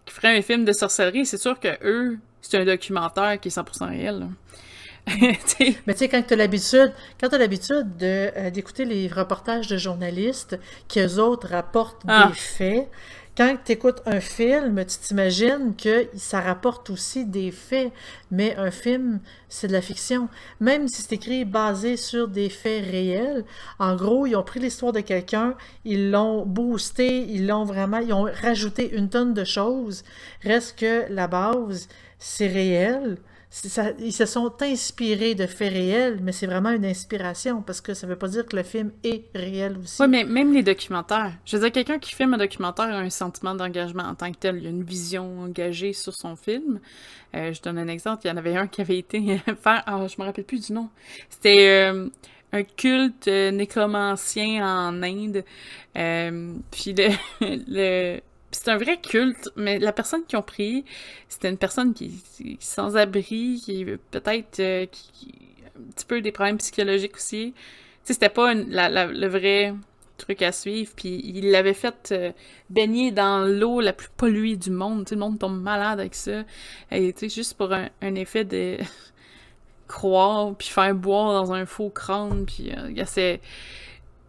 [0.06, 3.56] qui ferait un film de sorcellerie, c'est sûr que eux, c'est un documentaire qui est
[3.56, 4.28] 100% réel.
[5.20, 9.66] mais tu sais, quand tu as l'habitude, quand as l'habitude de, euh, d'écouter les reportages
[9.66, 10.56] de journalistes,
[10.88, 12.28] qu'eux autres rapportent ah.
[12.28, 12.88] des faits,
[13.38, 17.92] quand tu écoutes un film, tu t'imagines que ça rapporte aussi des faits,
[18.32, 20.28] mais un film, c'est de la fiction.
[20.58, 23.44] Même si c'est écrit basé sur des faits réels,
[23.78, 28.12] en gros, ils ont pris l'histoire de quelqu'un, ils l'ont boosté, ils l'ont vraiment, ils
[28.12, 30.02] ont rajouté une tonne de choses.
[30.42, 31.86] Reste que la base,
[32.18, 33.18] c'est réel,
[34.00, 38.06] ils se sont inspirés de faits réels, mais c'est vraiment une inspiration parce que ça
[38.06, 40.02] veut pas dire que le film est réel aussi.
[40.02, 41.32] Oui, mais même les documentaires.
[41.46, 44.36] Je veux dire, quelqu'un qui filme un documentaire a un sentiment d'engagement en tant que
[44.36, 44.58] tel.
[44.58, 46.78] Il a une vision engagée sur son film.
[47.34, 48.22] Euh, je donne un exemple.
[48.24, 49.82] Il y en avait un qui avait été faire.
[49.86, 50.90] Ah, je me rappelle plus du nom.
[51.30, 51.90] C'était.
[51.90, 52.08] Euh,
[52.50, 55.44] un culte euh, nécromancien en Inde.
[56.70, 60.84] puis le, c'est un vrai culte, mais la personne qui ont pris,
[61.28, 65.34] c'était une personne qui, est sans abri, qui peut-être euh, qui,
[65.76, 67.52] un petit peu des problèmes psychologiques aussi.
[67.54, 67.62] Tu
[68.04, 69.74] sais, c'était pas le vrai
[70.16, 72.32] truc à suivre, puis il l'avait fait euh,
[72.70, 75.06] baigner dans l'eau la plus polluée du monde.
[75.06, 76.44] Tu le monde tombe malade avec ça.
[76.90, 78.78] Et tu juste pour un, effet de
[79.88, 83.40] croire, puis faire boire dans un faux crâne, puis euh, c'est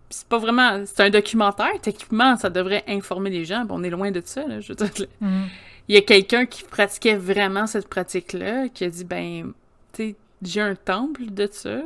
[0.10, 0.84] c'est pas vraiment.
[0.86, 1.72] C'est un documentaire.
[1.82, 3.66] Techniquement, ça devrait informer les gens.
[3.70, 4.60] on est loin de ça, là.
[4.60, 5.44] Je veux dire, mm.
[5.88, 9.54] Il y a quelqu'un qui pratiquait vraiment cette pratique-là, qui a dit ben,
[9.92, 11.82] tu sais, j'ai un temple de ça.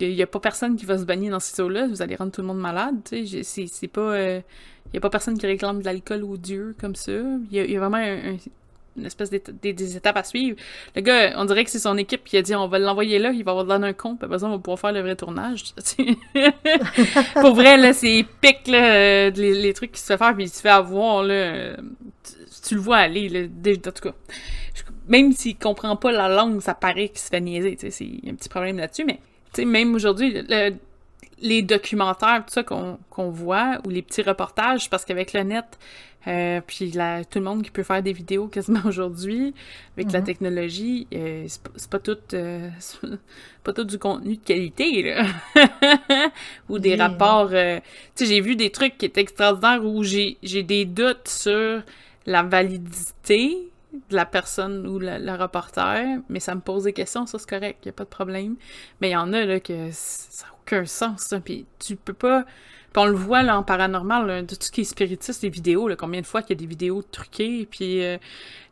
[0.00, 1.86] Il y a pas personne qui va se baigner dans ces eaux-là.
[1.86, 2.96] Vous allez rendre tout le monde malade.
[3.04, 4.00] Tu sais, c'est pas.
[4.00, 4.40] Euh,
[4.92, 7.12] il y a pas personne qui réclame de l'alcool au Dieu comme ça.
[7.50, 8.36] Il y a, vraiment un
[8.96, 10.56] une espèce des étapes à suivre.
[10.94, 13.30] Le gars, on dirait que c'est son équipe qui a dit on va l'envoyer là,
[13.30, 15.74] il va avoir l'air un con, puis après on va pouvoir faire le vrai tournage.
[17.34, 20.60] Pour vrai, là, c'est épique, là, les, trucs qu'il se fait faire, puis il se
[20.60, 21.76] fait avoir, là.
[22.66, 24.14] Tu, le vois aller, là, en tout cas.
[25.08, 28.30] Même s'il comprend pas la langue, ça paraît qu'il se fait niaiser, tu sais, c'est
[28.30, 29.20] un petit problème là-dessus, mais,
[29.52, 30.34] tu sais, même aujourd'hui,
[31.44, 35.78] les documentaires, tout ça qu'on voit, ou les petits reportages, parce qu'avec le net,
[36.26, 36.90] euh, puis
[37.30, 39.54] tout le monde qui peut faire des vidéos quasiment aujourd'hui,
[39.96, 40.24] avec la mhm.
[40.24, 42.70] technologie, euh, c'est pas, tout euh,
[43.62, 45.26] pas tout du contenu de qualité, là.
[46.70, 47.50] ou des rapports...
[47.50, 47.54] tu
[48.14, 51.82] sais, j'ai vu des trucs qui étaient extraordinaires où j'ai des doutes sur
[52.24, 53.68] la validité
[54.10, 57.86] de la personne ou le, reporter, mais ça me pose des questions, ça c'est correct,
[57.86, 58.56] y a pas de problème.
[59.00, 62.12] Mais il y en a là que ça n'a aucun sens, ça, puis tu peux
[62.12, 62.44] pas
[62.96, 66.20] on le voit là, en paranormal, de tout ce qui est spiritiste, les vidéos, combien
[66.20, 68.18] de fois qu'il y a des vidéos truquées, puis euh,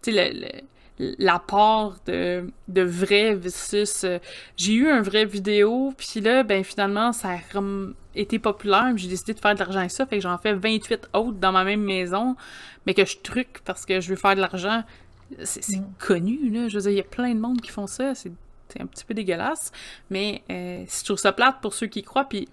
[0.00, 0.64] tu sais,
[0.98, 4.04] l'apport de, de vrai versus...
[4.04, 4.18] Euh,
[4.56, 7.60] j'ai eu un vrai vidéo, puis là, ben finalement, ça a
[8.14, 11.08] été populaire, j'ai décidé de faire de l'argent avec ça, fait que j'en fais 28
[11.14, 12.36] autres dans ma même maison,
[12.86, 14.84] mais que je truque parce que je veux faire de l'argent.
[15.44, 15.94] C'est mm.
[15.98, 16.68] connu, là.
[16.68, 18.32] Je veux dire, il y a plein de monde qui font ça, c'est
[18.80, 19.70] un petit peu dégueulasse,
[20.10, 22.48] mais euh, je trouve ça plate pour ceux qui croient, puis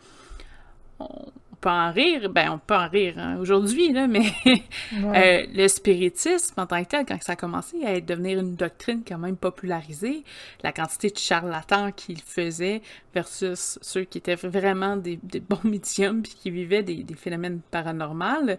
[1.59, 4.25] peut en rire, ben on peut en rire hein, aujourd'hui, là, mais
[4.93, 9.03] euh, le spiritisme en tant que tel, quand ça a commencé à devenir une doctrine
[9.05, 10.23] quand même popularisée,
[10.63, 12.81] la quantité de charlatans qu'il faisait
[13.13, 18.49] versus ceux qui étaient vraiment des, bons médiums puis qui vivaient des, phénomènes paranormaux,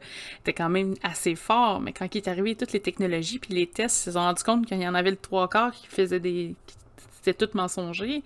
[0.40, 1.80] était quand même assez fort.
[1.80, 4.42] Mais quand il est arrivé toutes les technologies puis les tests, ils se sont rendus
[4.42, 6.54] compte qu'il y en avait le trois quarts qui faisaient des...
[7.22, 8.22] c'était tout mensonger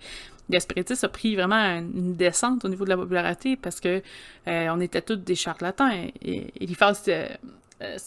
[0.49, 4.01] Gasperitis a pris vraiment une descente au niveau de la popularité parce que
[4.47, 5.89] euh, on était tous des charlatans.
[5.91, 7.27] Et, et Eliphas, euh,
[7.81, 7.97] euh,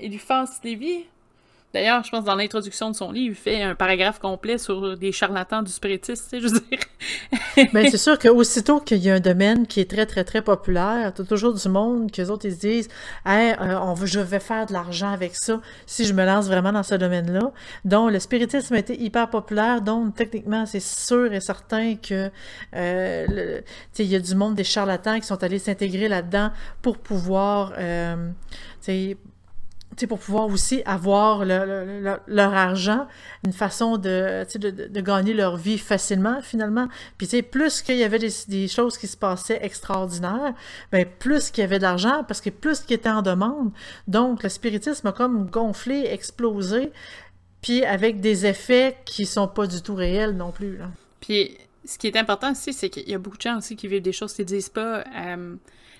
[0.00, 1.04] Eliphas Lévy,
[1.74, 5.10] D'ailleurs, je pense dans l'introduction de son livre, il fait un paragraphe complet sur des
[5.10, 6.78] charlatans du spiritisme, tu sais, je veux dire.
[7.72, 11.12] Mais c'est sûr qu'aussitôt qu'il y a un domaine qui est très, très, très populaire,
[11.12, 12.88] t'as toujours du monde que les autres, ils se disent
[13.26, 16.70] hey, euh, on je vais faire de l'argent avec ça si je me lance vraiment
[16.70, 17.50] dans ce domaine-là.
[17.84, 22.30] Donc, le spiritisme a été hyper populaire, donc techniquement, c'est sûr et certain que
[22.76, 23.60] euh,
[23.98, 28.30] il y a du monde des charlatans qui sont allés s'intégrer là-dedans pour pouvoir euh,
[30.08, 33.06] pour pouvoir aussi avoir leur argent,
[33.44, 34.44] une façon de,
[35.00, 36.88] gagner leur vie facilement, finalement.
[37.18, 40.54] Puis, tu sais, plus qu'il y avait des, choses qui se passaient extraordinaires,
[40.92, 43.70] ben, plus qu'il y avait d'argent, parce que plus qu'il était en demande.
[44.08, 46.90] Donc, le spiritisme a comme gonflé, explosé,
[47.62, 50.78] puis avec des effets qui sont pas du tout réels non plus.
[51.20, 53.88] Puis, ce qui est important aussi, c'est qu'il y a beaucoup de gens aussi qui
[53.88, 55.04] vivent des choses qui disent pas...
[55.16, 55.56] Euh,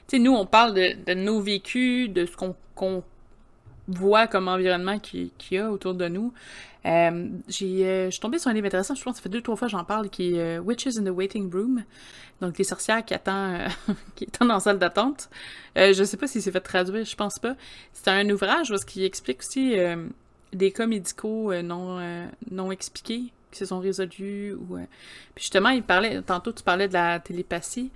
[0.06, 2.36] tu sais, nous, on parle de, nos vécus, de ce
[2.74, 3.02] qu'on
[3.88, 6.32] voit comme environnement qu'il y a autour de nous.
[6.86, 9.30] Euh, j'ai, euh, je suis tombée sur un livre intéressant, je pense que ça fait
[9.30, 11.82] deux trois fois que j'en parle, qui est euh, Witches in the Waiting Room.
[12.40, 13.68] Donc, les sorcières qui attendent,
[14.16, 15.30] qui attendent en salle d'attente.
[15.76, 17.54] je sais pas si c'est fait traduire, je pense pas.
[17.92, 19.76] C'est un ouvrage parce qu'il explique aussi
[20.52, 24.54] des cas médicaux non, non expliqués qui se sont résolus.
[24.54, 24.78] Ou,
[25.34, 27.90] Puis justement, il parlait, tantôt tu parlais de la télépathie.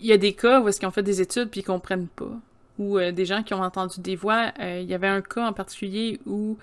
[0.00, 2.08] Il y a des cas où est-ce qu'ils ont fait des études puis ils comprennent
[2.08, 2.32] pas
[2.78, 4.52] ou euh, des gens qui ont entendu des voix.
[4.60, 6.58] Euh, il y avait un cas en particulier où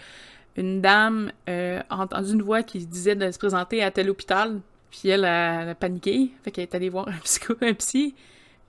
[0.58, 4.60] une dame euh, a entendu une voix qui disait de se présenter à tel hôpital,
[4.90, 8.16] puis elle a, paniqué, fait qu'elle est allée voir un psycho, un psy,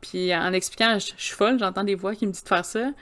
[0.00, 2.92] puis en expliquant, je, suis folle, j'entends des voix qui me disent de faire ça.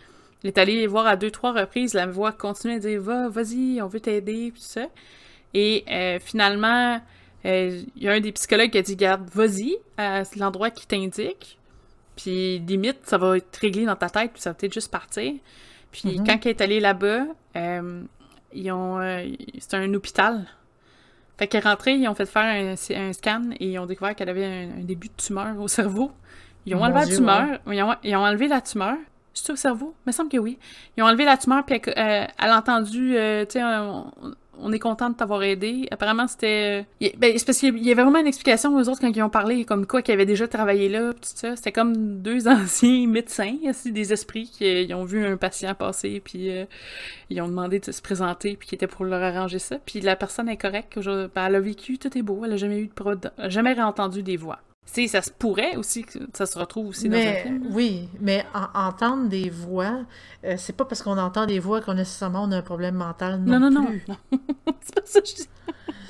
[0.42, 3.82] Elle est allée voir à deux, trois reprises, la voix continuait à dire Va, vas-y,
[3.82, 4.86] on veut t'aider, puis ça.
[5.52, 5.84] Et
[6.24, 6.98] finalement,
[7.44, 11.59] il y a un des psychologues qui a dit Garde, vas-y à l'endroit qui t'indique.
[12.22, 15.32] Puis limite, ça va être réglé dans ta tête, puis ça va peut-être juste partir.
[15.90, 16.26] Puis mm-hmm.
[16.26, 17.24] quand elle est allée là-bas,
[18.52, 19.00] ils ont.
[19.58, 20.46] c'est un hôpital.
[21.38, 24.28] Fait qu'elle est rentrée, ils ont fait faire un, scan et ils ont découvert qu'elle
[24.28, 26.12] avait un, début de tumeur au cerveau.
[26.66, 27.58] Ils ont enlevé la tumeur.
[27.66, 28.96] Ils, ont, enlevé la tumeur.
[29.32, 29.94] C'est au cerveau?
[30.04, 30.58] Il me semble que oui.
[30.96, 34.12] Ils ont enlevé la tumeur, puis elle, a entendu, euh, tu sais, on
[34.72, 35.86] est content de t'avoir aidé.
[35.90, 36.84] Apparemment, c'était.
[37.02, 39.30] Euh, ben, c'est parce qu'il y avait vraiment une explication aux autres quand ils ont
[39.30, 41.56] parlé, comme quoi qu'ils avaient déjà travaillé là, tout ça.
[41.56, 46.20] C'était comme deux anciens médecins, aussi, des esprits qui euh, ont vu un patient passer,
[46.24, 46.64] puis euh,
[47.30, 49.76] ils ont demandé de se présenter, puis qui étaient pour leur arranger ça.
[49.84, 52.78] Puis la personne est correcte, ben, elle a vécu, tout est beau, elle a jamais
[52.78, 54.58] eu de prod, jamais entendu des voix
[54.92, 57.66] sais, ça se pourrait aussi que ça se retrouve aussi dans un film.
[57.70, 60.00] Oui, mais entendre des voix,
[60.44, 63.40] euh, c'est pas parce qu'on entend des voix qu'on nécessairement on a un problème mental
[63.40, 64.04] non, non, plus.
[64.08, 64.38] Non, non,
[64.80, 65.48] c'est pas ça que je dis.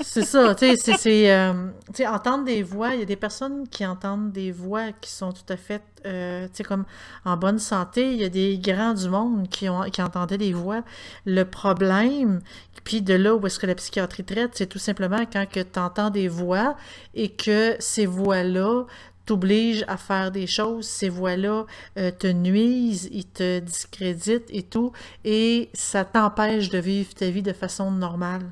[0.01, 1.33] c'est ça, tu sais, c'est...
[1.33, 4.93] Euh, tu sais, entendre des voix, il y a des personnes qui entendent des voix
[4.93, 6.85] qui sont tout à fait, euh, tu sais, comme
[7.25, 8.13] en bonne santé.
[8.13, 10.83] Il y a des grands du monde qui, ont, qui entendaient des voix.
[11.27, 12.41] Le problème,
[12.85, 16.11] puis de là où est-ce que la psychiatrie traite, c'est tout simplement quand tu entends
[16.11, 16.77] des voix
[17.15, 18.85] et que ces voix-là
[19.27, 21.67] t'obligent à faire des choses, ces voix-là
[21.99, 24.93] euh, te nuisent, ils te discréditent et tout,
[25.25, 28.43] et ça t'empêche de vivre ta vie de façon normale.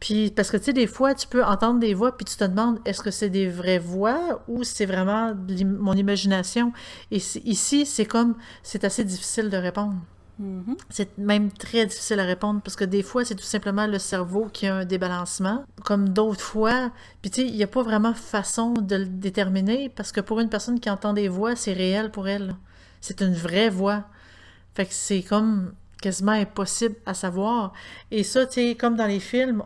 [0.00, 2.44] Puis, parce que tu sais, des fois, tu peux entendre des voix, puis tu te
[2.44, 5.34] demandes, est-ce que c'est des vraies voix ou c'est vraiment
[5.64, 6.72] mon imagination?
[7.10, 9.96] Et ici, c'est comme, c'est assez difficile de répondre.
[10.40, 10.76] Mm-hmm.
[10.90, 14.48] C'est même très difficile à répondre parce que des fois, c'est tout simplement le cerveau
[14.52, 15.64] qui a un débalancement.
[15.84, 16.90] Comme d'autres fois,
[17.22, 20.40] puis tu sais, il n'y a pas vraiment façon de le déterminer parce que pour
[20.40, 22.54] une personne qui entend des voix, c'est réel pour elle.
[23.00, 24.04] C'est une vraie voix.
[24.74, 27.72] Fait que c'est comme quasiment impossible à savoir.
[28.10, 29.62] Et ça, tu sais, comme dans les films,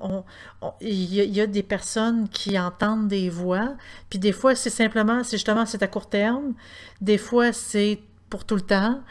[0.80, 3.74] il y, a des personnes qui entendent des voix,
[4.08, 6.54] puis des fois, c'est simplement, c'est justement, c'est à court terme,
[7.00, 9.02] des fois, c'est pour tout le temps,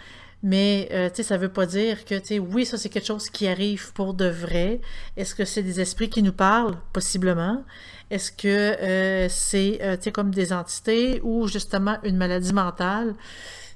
[0.43, 3.05] mais, euh, tu sais, ça veut pas dire que, tu sais, oui, ça, c'est quelque
[3.05, 4.81] chose qui arrive pour de vrai.
[5.15, 6.77] Est-ce que c'est des esprits qui nous parlent?
[6.93, 7.63] Possiblement.
[8.09, 13.13] Est-ce que euh, c'est, euh, tu sais, comme des entités ou justement une maladie mentale?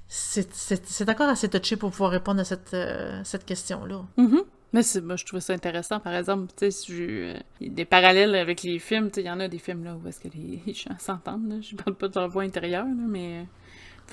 [0.07, 2.75] C'est encore assez touché pour pouvoir répondre à cette,
[3.23, 4.03] cette question-là.
[4.17, 4.43] Mm-hmm.
[4.73, 5.99] Mais moi, je trouve ça intéressant.
[5.99, 9.09] Par exemple, tu sais, des parallèles avec les films.
[9.09, 11.59] Tu sais, il y en a des films là où est-ce que les, gens s'entendent.
[11.61, 13.45] Je parle pas de leur voix intérieure, mais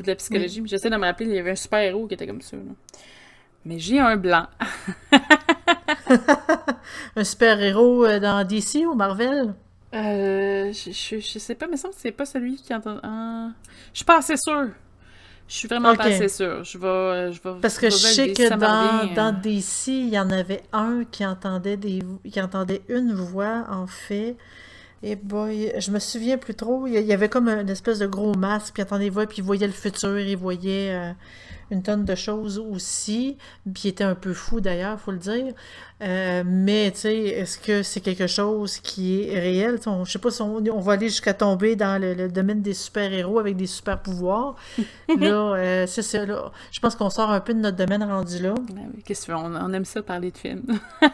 [0.00, 2.26] de la psychologie, mais j'essaie de me rappeler, il y avait un super-héros qui était
[2.26, 2.56] comme ça.
[3.64, 4.46] Mais j'ai un blanc.
[7.16, 9.54] un super-héros euh, dans DC ou Marvel?
[9.94, 12.98] Euh, je, je, sais pas, mais ça c'est pas celui qui entend.
[13.02, 13.50] Ah,
[13.92, 14.68] je suis pas assez sûre.
[15.46, 16.64] Je suis vraiment pas assez sûre.
[16.64, 20.30] Je vais, je vais, Parce que je sais que dans, dans DC, il y en
[20.30, 24.36] avait un qui entendait des qui entendait une voix, en fait.
[25.04, 26.86] Et boy, je me souviens plus trop.
[26.86, 29.66] Il y avait comme une espèce de gros masque, puis il entendait puis il voyait
[29.66, 31.12] le futur, il voyait euh,
[31.72, 33.36] une tonne de choses aussi.
[33.64, 35.54] Puis il était un peu fou d'ailleurs, faut le dire.
[36.02, 39.78] Euh, mais, tu sais, est-ce que c'est quelque chose qui est réel?
[39.86, 43.38] On, je sais pas si on, va aller jusqu'à tomber dans le, domaine des super-héros
[43.38, 44.56] avec des super-pouvoirs.
[45.08, 46.50] là, euh, c'est ça, là.
[46.72, 48.54] Je pense qu'on sort un peu de notre domaine rendu là.
[48.72, 50.64] Ben qu'est-ce que on, on, aime ça parler de films.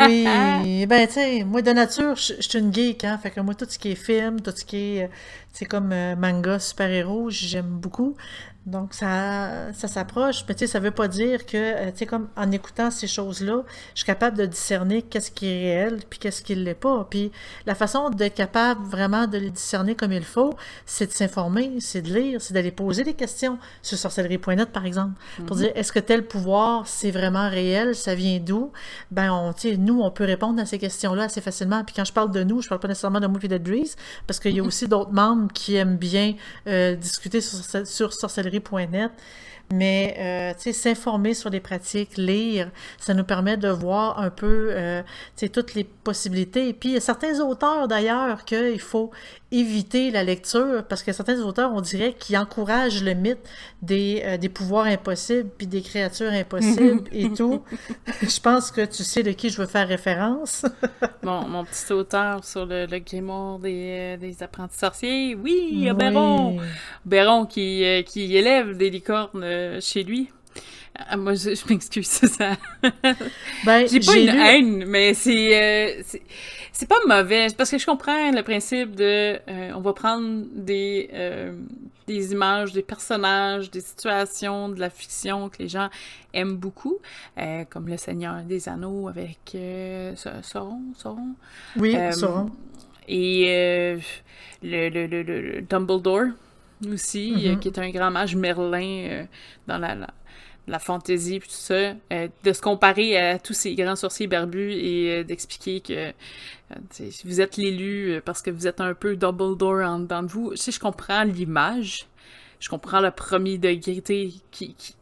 [0.00, 0.24] oui,
[0.88, 3.18] ben, tu sais, moi, de nature, je, suis une geek, hein.
[3.22, 5.10] Fait que moi, tout ce qui est film, tout ce qui est,
[5.52, 8.16] c'est comme euh, manga, super-héros, j'aime beaucoup.
[8.66, 12.06] Donc, ça, ça s'approche, mais tu sais, ça veut pas dire que, euh, tu sais,
[12.06, 16.18] comme en écoutant ces choses-là, je suis capable de discerner qu'est-ce qui est réel, puis
[16.18, 17.06] qu'est-ce qui ne l'est pas.
[17.10, 17.30] Puis
[17.66, 20.54] la façon d'être capable vraiment de les discerner comme il faut,
[20.86, 25.12] c'est de s'informer, c'est de lire, c'est d'aller poser des questions sur sorcellerie.net, par exemple,
[25.46, 25.62] pour mhm.
[25.64, 28.72] dire, est-ce que tel pouvoir, c'est vraiment réel, ça vient d'où?
[29.10, 31.84] Ben, on, tu sais, nous, on peut répondre à ces questions-là assez facilement.
[31.84, 33.96] Puis quand je parle de nous, je parle pas nécessairement de moi et de Breeze,
[34.26, 36.34] parce qu'il y a aussi d'autres membres qui aiment bien
[36.66, 38.53] euh, discuter sur, sur sorcellerie
[38.86, 39.12] net
[39.72, 44.30] mais euh, tu sais, s'informer sur les pratiques, lire, ça nous permet de voir un
[44.30, 45.02] peu euh,
[45.36, 46.68] tu sais, toutes les possibilités.
[46.68, 49.10] Et puis, il y a certains auteurs d'ailleurs qu'il faut
[49.50, 53.38] éviter la lecture parce que certains auteurs, on dirait, qui encouragent le mythe
[53.82, 57.62] des, euh, des pouvoirs impossibles puis des créatures impossibles et tout.
[58.22, 60.66] je pense que tu sais de qui je veux faire référence.
[61.22, 66.58] bon, mon petit auteur sur le, le grimoire des, des apprentis sorciers, oui, Béron!
[67.04, 70.30] Béron qui, qui élève des licornes euh, chez lui.
[70.96, 72.56] Ah, moi, je, m'excuse, ça.
[73.64, 76.22] Ben, J'ai pas une haine, mais euh, c'est,
[76.72, 77.48] c'est pas mauvais.
[77.56, 79.38] Parce que je comprends le principe de.
[79.48, 81.10] Euh, on va prendre des
[82.06, 85.88] des images, des personnages, des situations, de la fiction que les gens
[86.34, 86.98] aiment beaucoup,
[87.70, 89.56] comme Le Seigneur des Anneaux avec
[90.42, 91.34] Sauron, Sauron.
[91.78, 92.50] Oui, Sauron.
[93.08, 93.46] Et
[94.62, 96.26] le, le, le, le, Dumbledore
[96.86, 97.58] aussi, mm-hmm.
[97.58, 99.26] qui est un grand mage Merlin
[99.66, 100.08] dans la, la
[100.66, 105.10] la fantaisie tout ça, euh, de se comparer à tous ces grands sorciers barbus et
[105.10, 109.82] euh, d'expliquer que euh, vous êtes l'élu parce que vous êtes un peu double door
[109.84, 110.56] en dedans de vous.
[110.56, 112.06] Si je comprends l'image,
[112.60, 114.00] je comprends le premier degré,
[114.50, 114.96] qui, qui...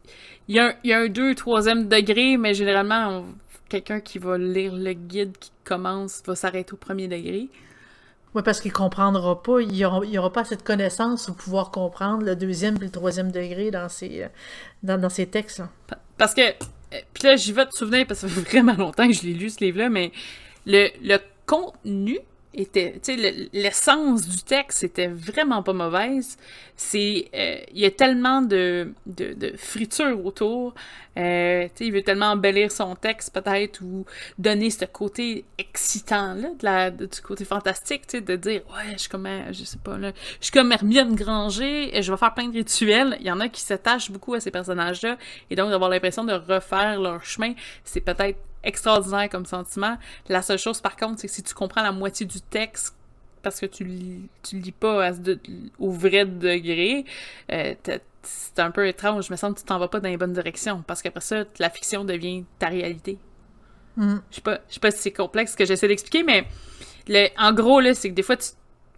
[0.49, 3.25] Il, y a un, il y a un deux, troisième degré, mais généralement,
[3.69, 7.47] quelqu'un qui va lire le guide qui commence va s'arrêter au premier degré.
[8.35, 12.35] Oui, parce qu'il comprendra pas, il n'y aura, pas cette connaissance pour pouvoir comprendre le
[12.35, 14.27] deuxième et le troisième degré dans ces, euh,
[14.81, 15.59] dans, dans ces textes.
[15.59, 15.69] Là.
[16.17, 19.07] Parce que, euh, puis là, j'y vais te souvenir, parce que ça fait vraiment longtemps
[19.07, 20.11] que je l'ai lu, ce livre-là, mais
[20.65, 22.19] le, le contenu
[22.53, 26.37] était, tu sais, l'essence du texte était vraiment pas mauvaise.
[26.75, 30.73] C'est, euh, il y a tellement de, de, de friture autour.
[31.17, 34.05] Euh, tu sais, il veut tellement embellir son texte peut-être ou
[34.39, 39.09] donner ce côté excitant là, du côté fantastique, tu sais, de dire ouais, je suis
[39.09, 42.33] comme, euh, je sais pas là, je suis comme Hermione Granger, et je vais faire
[42.33, 43.17] plein de rituels.
[43.19, 45.17] Il y en a qui s'attachent beaucoup à ces personnages-là
[45.49, 49.97] et donc d'avoir l'impression de refaire leur chemin, c'est peut-être extraordinaire comme sentiment.
[50.29, 52.95] La seule chose, par contre, c'est que si tu comprends la moitié du texte
[53.41, 55.11] parce que tu lis, tu lis pas
[55.77, 57.05] au vrai degré,
[57.51, 57.73] euh,
[58.23, 59.27] c'est un peu étrange.
[59.27, 61.43] Je me sens que tu t'en vas pas dans les bonnes directions parce qu'après ça,
[61.59, 63.17] la fiction devient ta réalité.
[63.97, 64.15] Mm.
[64.29, 66.47] Je sais pas, je sais pas si c'est complexe ce que j'essaie d'expliquer, mais
[67.07, 68.49] le, en gros, là, c'est que des fois, tu,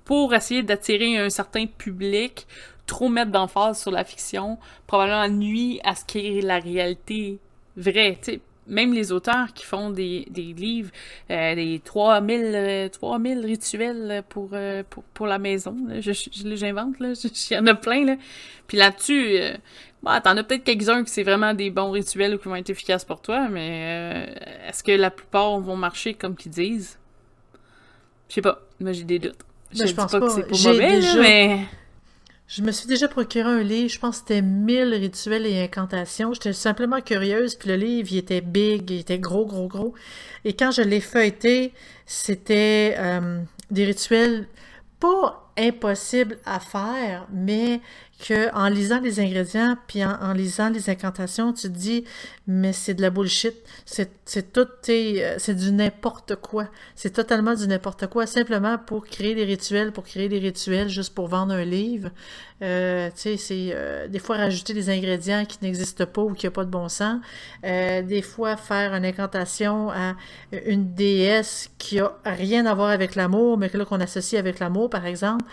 [0.05, 2.47] pour essayer d'attirer un certain public,
[2.85, 7.39] trop mettre d'emphase sur la fiction, probablement nuit à ce qui est la réalité
[7.75, 8.17] vraie.
[8.21, 10.91] sais même les auteurs qui font des, des livres,
[11.29, 16.01] euh, des 3000, 3000 euh, rituels pour, euh, pour, pour, la maison, là.
[16.01, 16.11] je,
[16.55, 18.15] j'invente, là, il y en a plein, là.
[18.67, 19.55] Puis là-dessus, euh,
[20.01, 22.69] bah, t'en as peut-être quelques-uns qui c'est vraiment des bons rituels ou qui vont être
[22.69, 24.35] efficaces pour toi, mais
[24.67, 26.97] est-ce que la plupart vont marcher comme qu'ils disent?
[28.29, 29.37] Je sais pas, moi j'ai des doutes.
[29.77, 31.21] Ben, je, pense pas, que c'est pour mauvais, déjà...
[31.21, 31.65] mais...
[32.47, 36.31] Je me suis déjà procuré un livre, je pense que c'était 1000 rituels et incantations.
[36.33, 39.95] J'étais simplement curieuse, puis le livre, il était big, il était gros, gros, gros.
[40.43, 41.73] Et quand je l'ai feuilleté,
[42.05, 43.41] c'était euh,
[43.71, 44.47] des rituels
[44.99, 47.81] pas impossibles à faire, mais
[48.19, 52.03] que en lisant les ingrédients puis en, lisant les incantations, tu te dis
[52.47, 53.55] mais c'est de la bullshit,
[53.85, 59.35] c'est tout euh, c'est du n'importe quoi, c'est totalement du n'importe quoi simplement pour créer
[59.35, 62.09] des rituels, pour créer des rituels juste pour vendre un livre.
[62.61, 66.45] Euh, tu sais, c'est euh, des fois rajouter des ingrédients qui n'existent pas ou qui
[66.45, 67.19] n'ont pas de bon sens.
[67.65, 70.15] Euh, des fois faire une incantation à
[70.65, 74.59] une déesse qui a rien à voir avec l'amour, mais que là qu'on associe avec
[74.59, 75.43] l'amour, par exemple.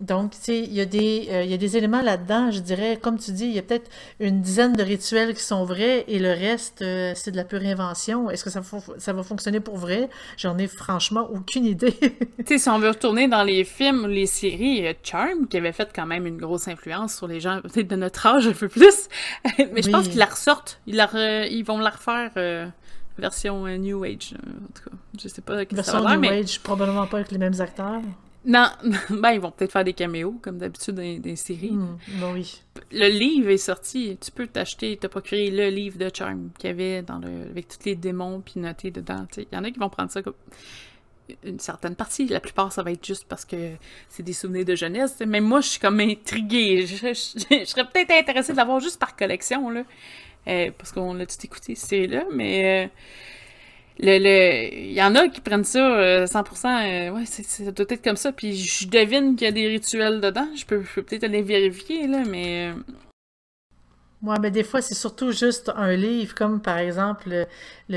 [0.00, 2.58] Donc, tu sais, il y, a des, euh, il y a des éléments là-dedans, je
[2.58, 3.88] dirais, comme tu dis, il y a peut-être
[4.18, 7.62] une dizaine de rituels qui sont vrais et le reste, euh, c'est de la pure
[7.64, 8.28] invention.
[8.28, 8.60] Est-ce que ça,
[8.98, 10.10] ça va fonctionner pour vrai?
[10.36, 11.92] J'en ai franchement aucune idée.
[12.00, 15.90] tu sais, si on veut retourner dans les films, les séries, Charm, qui avait fait
[15.94, 19.08] quand même une grosse influence sur les gens, peut-être de notre âge un peu plus,
[19.58, 20.80] mais je pense qu'ils la ressortent.
[20.88, 22.32] Ils, la ils vont la refaire...
[22.36, 22.66] Euh,
[23.16, 24.96] version New Age, en tout cas.
[25.22, 28.00] Je sais pas version ça New Age, probablement pas avec les mêmes acteurs.
[28.46, 28.68] Non,
[29.10, 31.72] ben ils vont peut-être faire des caméos, comme d'habitude dans des séries.
[31.72, 31.96] Hmm,
[32.34, 32.60] oui.
[32.92, 36.72] Le livre est sorti, tu peux t'acheter, te procurer le livre de Charm qu'il y
[36.72, 39.26] avait dans le, avec tous les démons puis noté dedans.
[39.36, 40.34] Il y en a qui vont prendre ça comme
[41.42, 42.26] une certaine partie.
[42.28, 43.72] La plupart, ça va être juste parce que
[44.08, 45.22] c'est des souvenirs de jeunesse.
[45.26, 46.86] Mais moi, je suis comme intriguée.
[46.86, 49.84] Je, serais peut-être intéressée de l'avoir juste par collection, là.
[50.46, 52.84] Euh, parce qu'on l'a tout écouté, cette série-là, mais...
[52.84, 52.88] Euh,
[53.98, 57.70] le, le, il y en a qui prennent ça 100%, euh, euh, ouais, c'est, ça
[57.70, 60.80] doit être comme ça, puis je devine qu'il y a des rituels dedans, je peux,
[60.80, 62.72] peut-être aller vérifier, là, mais...
[62.72, 62.74] Euh,
[64.22, 67.46] ouais, mais des fois, c'est surtout juste un livre, comme par exemple le,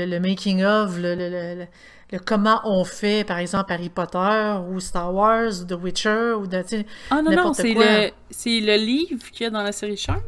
[0.04, 1.66] le, making of, le, le,
[2.12, 6.46] le, comment on fait, par exemple, Harry Potter, ou Star Wars, ou The Witcher, ou
[6.46, 6.62] de,
[7.10, 10.22] Ah non, non, c'est le, c'est le livre qu'il y a dans la série Charm.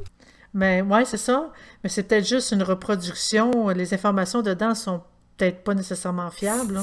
[0.53, 1.53] Mais ouais, c'est ça.
[1.85, 3.69] Mais c'est peut-être juste une reproduction.
[3.69, 5.01] Les informations dedans sont
[5.41, 6.83] peut-être pas nécessairement fiable.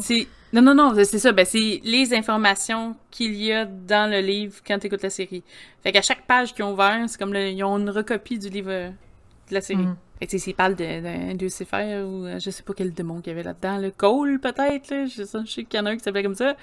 [0.54, 1.32] Non, non, non, c'est ça.
[1.32, 5.44] Ben, c'est les informations qu'il y a dans le livre quand tu écoutes la série.
[5.84, 8.70] Fait qu'à chaque page qu'ils ont ouvert, c'est comme ils ont une recopie du livre
[8.70, 9.86] de la série.
[9.86, 9.98] Mm.
[10.20, 13.36] Fait que s'ils parlent d'un Lucifer ou euh, je sais pas quel démon qu'il y
[13.36, 15.06] avait là-dedans, le Cole peut-être, là.
[15.06, 16.56] Je, sais, je sais qu'il y en a un qui s'appelait comme ça.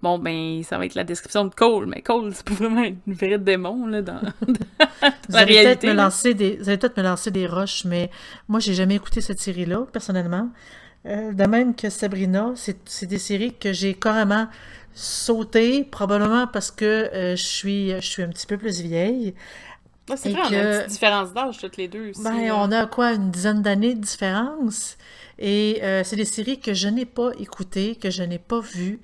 [0.00, 3.12] Bon, ben, ça va être la description de Cole, mais Cole, c'est pas vraiment une
[3.12, 4.22] vraie démon, là, dans,
[5.28, 5.88] la réalité.
[5.88, 8.10] Me lancer des, vous allez peut-être me lancer des roches, mais
[8.48, 10.48] moi, j'ai jamais écouté cette série-là, personnellement.
[11.06, 14.48] Euh, de même que Sabrina, c'est des séries que j'ai carrément
[14.94, 19.34] sauté, probablement parce que euh, je, suis, je suis un petit peu plus vieille.
[20.16, 22.22] c'est vrai, on a une petite différence d'âge toutes les deux aussi.
[22.22, 24.96] Ben, on a quoi, une dizaine d'années de différence.
[25.38, 29.00] Et euh, c'est des séries que je n'ai pas écoutées, que je n'ai pas vues.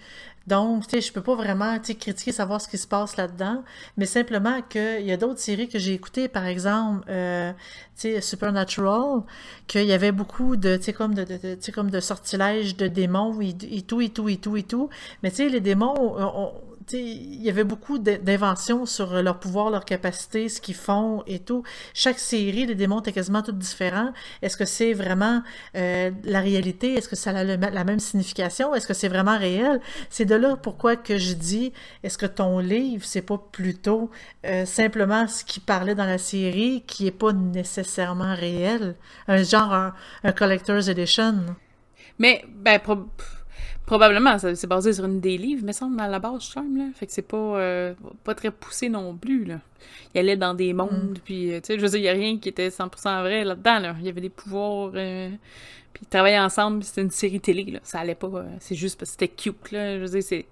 [0.51, 3.63] Donc, tu sais, je peux pas vraiment critiquer, savoir ce qui se passe là-dedans,
[3.97, 7.53] mais simplement qu'il y a d'autres séries que j'ai écoutées, par exemple, euh,
[7.97, 9.23] tu sais, Supernatural,
[9.69, 11.25] qu'il y avait beaucoup de, tu sais, comme de,
[11.73, 14.91] comme de sortilèges de démons et, tout, et tout, et tout, et tout.
[15.23, 16.53] Mais tu sais, les démons, on,
[16.93, 21.63] il y avait beaucoup d'inventions sur leur pouvoir, leur capacité, ce qu'ils font et tout.
[21.95, 24.13] Chaque série, les démons étaient quasiment toutes différents.
[24.43, 25.43] Est-ce que c'est vraiment
[25.77, 26.95] euh, la réalité?
[26.95, 28.75] Est-ce que ça a la même signification?
[28.75, 29.81] Est-ce que c'est vraiment réel?
[30.09, 31.73] C'est de là pourquoi que je dis,
[32.03, 34.11] est-ce que ton livre, c'est pas plutôt
[34.47, 38.95] euh, simplement ce qui parlait dans la série qui est pas nécessairement réel?
[39.29, 41.35] Un genre, un, un collector's edition?
[42.19, 42.79] Mais, ben,
[43.91, 46.85] Probablement, c'est basé sur une des livres, me semble, à la base, Charm, là.
[46.95, 49.59] Fait que c'est pas, euh, pas très poussé non plus, là.
[50.15, 51.23] Il allait dans des mondes, mm.
[51.25, 53.43] puis, euh, tu sais, je veux dire, il y a rien qui était 100% vrai
[53.43, 53.97] là-dedans, là.
[53.99, 55.29] Il y avait des pouvoirs, euh,
[55.93, 57.81] puis ils travaillaient ensemble, c'était une série télé, là.
[57.83, 58.31] Ça allait pas,
[58.61, 59.97] c'est juste parce que c'était cute, là.
[59.99, 60.47] Je veux dire, c'est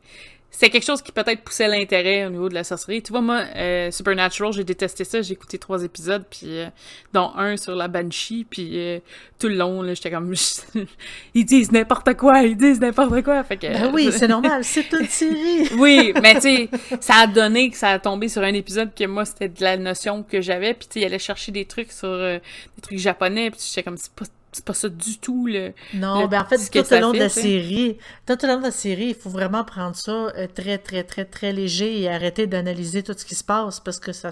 [0.50, 3.02] c'est quelque chose qui peut-être poussait l'intérêt au niveau de la sorcellerie.
[3.02, 5.20] Tu vois, moi, euh, Supernatural, j'ai détesté ça.
[5.22, 6.68] J'ai écouté trois épisodes, puis euh,
[7.12, 8.98] dont un sur la Banshee, puis euh,
[9.38, 10.34] tout le long, là, j'étais comme...
[11.34, 13.44] ils disent n'importe quoi, ils disent n'importe quoi.
[13.44, 15.68] Fait que, ben oui, c'est normal, c'est une série.
[15.76, 16.70] oui, mais tu sais,
[17.00, 19.76] ça a donné que ça a tombé sur un épisode que moi, c'était de la
[19.76, 22.40] notion que j'avais, puis tu sais, il allait chercher des trucs sur des
[22.82, 25.72] trucs japonais, puis j'étais comme, c'est pas c'est pas ça du tout le.
[25.94, 28.70] Non, ben en fait, tout au long de la série, tout au long de la
[28.70, 33.02] série, il faut vraiment prendre ça euh, très, très, très, très léger et arrêter d'analyser
[33.02, 34.30] tout ce qui se passe parce que ça,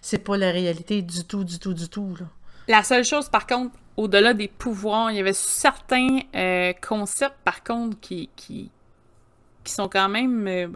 [0.00, 2.16] c'est pas la réalité du tout, du tout, du tout.
[2.18, 2.26] Là.
[2.68, 7.62] La seule chose, par contre, au-delà des pouvoirs, il y avait certains euh, concepts, par
[7.62, 8.70] contre, qui, qui,
[9.62, 10.46] qui sont quand même.
[10.48, 10.68] Euh,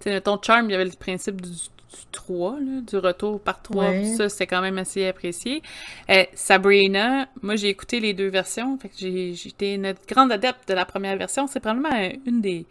[0.00, 1.50] tu sais, ton charm, il y avait le principe du,
[1.92, 4.04] du 3, du retour par 3.
[4.16, 5.62] Ça, c'est quand même assez apprécié.
[6.10, 8.78] Euh, Sabrina, moi, j'ai écouté les deux versions.
[8.78, 11.46] Fait que j'étais une grande adepte de la première version.
[11.46, 12.66] C'est probablement une des.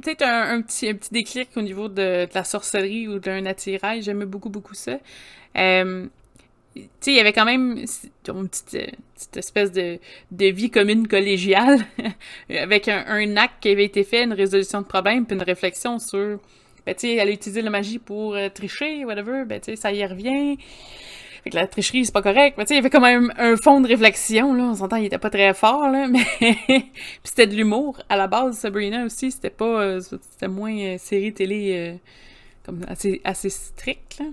[0.00, 4.02] Peut-être un, petit, un petit déclic au niveau de, la sorcellerie ou d'un attirail.
[4.02, 4.98] J'aimais beaucoup, beaucoup ça.
[5.56, 6.06] Euh,
[6.74, 7.84] tu sais, il y avait quand même
[8.28, 8.96] une petite,
[9.36, 9.98] espèce de,
[10.30, 11.80] de, vie commune collégiale
[12.50, 15.98] avec un, un, acte qui avait été fait, une résolution de problème, puis une réflexion
[15.98, 16.40] sur
[16.86, 19.76] ben, tu sais, elle a utilisé la magie pour euh, tricher, whatever, ben, tu sais,
[19.76, 20.56] ça y revient.
[21.44, 22.56] Fait que la tricherie, c'est pas correct.
[22.56, 24.64] Mais tu sais, il y avait quand même un fond de réflexion, là.
[24.64, 26.24] On s'entend, il était pas très fort, là, mais...
[26.38, 26.84] Puis
[27.24, 28.00] c'était de l'humour.
[28.08, 29.82] À la base, Sabrina aussi, c'était pas...
[29.82, 31.98] Euh, c'était moins euh, série télé
[32.64, 34.26] comme assez, assez strict, là.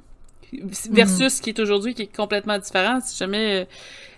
[0.91, 2.99] Versus ce qui est aujourd'hui, qui est complètement différent.
[3.01, 3.67] Si jamais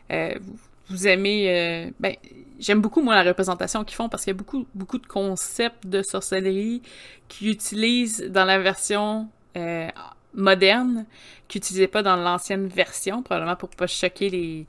[0.09, 0.55] vous,
[0.89, 1.91] vous, aimez...
[1.99, 2.15] ben,
[2.62, 5.88] j'aime beaucoup, moi, la représentation qu'ils font parce qu'il y a beaucoup, beaucoup de concepts
[5.88, 6.82] de sorcellerie
[7.28, 9.89] qu'ils utilisent dans la version euh,
[10.34, 11.05] moderne,
[11.47, 14.66] qu'ils n'utilisaient pas dans l'ancienne version, probablement pour pas choquer les,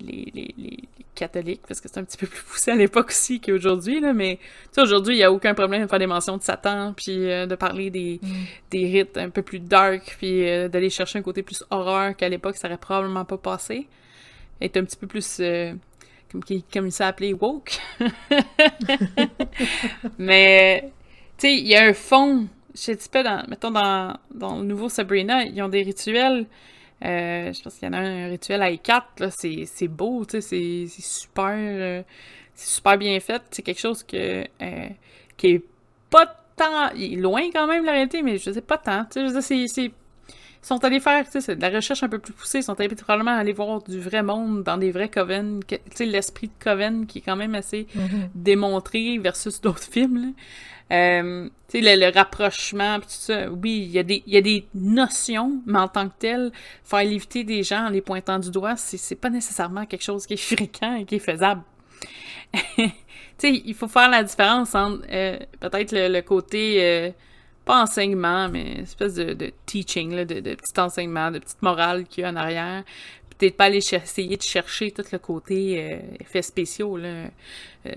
[0.00, 0.78] les, les, les
[1.14, 4.38] catholiques, parce que c'est un petit peu plus poussé à l'époque aussi qu'aujourd'hui, là, mais
[4.76, 7.54] aujourd'hui, il n'y a aucun problème de faire des mentions de Satan, puis euh, de
[7.56, 8.28] parler des, mm.
[8.70, 12.28] des rites un peu plus dark, puis euh, d'aller chercher un côté plus horreur qu'à
[12.28, 13.88] l'époque, ça aurait probablement pas passé.
[14.60, 15.38] Être un petit peu plus
[16.30, 17.78] comme, comme il s'est appelé woke.
[20.18, 20.90] Mais,
[21.38, 22.48] tu sais, il y a un fond.
[22.74, 26.46] Je sais pas, dans, mettons, dans, dans le nouveau Sabrina, ils ont des rituels.
[27.04, 30.40] Euh, je pense qu'il y en a un, rituel à 4 là, c'est beau, tu
[30.40, 32.02] sais, c'est super, euh,
[32.54, 33.42] c'est super bien fait.
[33.50, 34.88] C'est quelque chose que, euh,
[35.36, 35.64] qui est
[36.08, 39.28] pas tant, il est loin quand même la réalité, mais je sais pas tant, tu
[39.42, 39.90] sais, c'est
[40.66, 43.52] sont allés faire de la recherche un peu plus poussée, ils sont allés probablement aller
[43.52, 45.60] voir du vrai monde dans des vrais coven,
[46.00, 48.30] l'esprit de coven qui est quand même assez mm-hmm.
[48.34, 50.34] démontré versus d'autres films.
[50.92, 55.60] Euh, le, le, rapprochement, tout ça, oui, il y, a des, y a des notions,
[55.66, 56.52] mais en tant que tel,
[56.84, 60.34] faire léviter des gens en les pointant du doigt, c'est pas nécessairement quelque chose qui
[60.34, 61.62] est fréquent et qui est faisable.
[63.42, 67.10] il faut faire la différence entre euh, peut-être le, côté euh,
[67.66, 72.04] pas enseignement, mais une espèce de, teaching, là, de, de, petit enseignement, de petite morale
[72.04, 72.84] qu'il y a en arrière.
[73.36, 76.96] Peut-être pas aller essayer de chercher tout le côté euh, effets spéciaux.
[76.96, 77.26] Là.
[77.86, 77.92] Euh,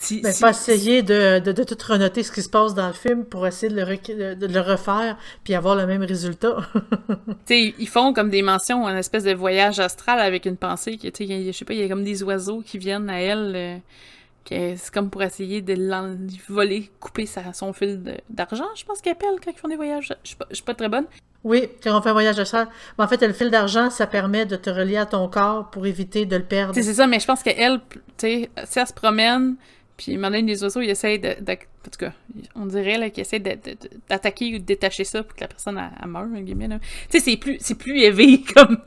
[0.00, 3.24] si, ben, pas essayer de, de, tout renoter ce qui se passe dans le film
[3.24, 6.56] pour essayer de le, de le refaire puis avoir le même résultat.
[7.48, 10.98] ils font comme des mentions, une espèce de voyage astral avec une pensée.
[10.98, 13.52] qui je sais pas, il y a comme des oiseaux qui viennent à elle.
[13.54, 13.76] Euh,
[14.48, 15.74] c'est comme pour essayer de
[16.48, 20.14] voler, couper son fil d'argent, je pense qu'ils appellent quand ils font des voyages.
[20.22, 21.06] Je suis pas, très bonne.
[21.44, 22.68] Oui, quand on fait un voyage de ça.
[22.96, 26.24] en fait, le fil d'argent, ça permet de te relier à ton corps pour éviter
[26.26, 26.74] de le perdre.
[26.74, 29.56] C'est ça, mais je pense qu'elle, tu sais, si elle se promène,
[29.96, 32.12] Puis, maintenant, les oiseaux, ils essayent de, En tout cas,
[32.56, 36.22] on dirait qu'ils essayent d'attaquer ou de détacher ça pour que la personne elle, meure,
[36.22, 36.68] en guillemets.
[37.10, 38.78] Tu sais, c'est plus, plus élevé comme,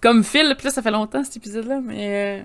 [0.00, 0.54] comme fil.
[0.56, 2.40] Puis là, ça fait longtemps, cet épisode-là, mais...
[2.40, 2.44] Euh,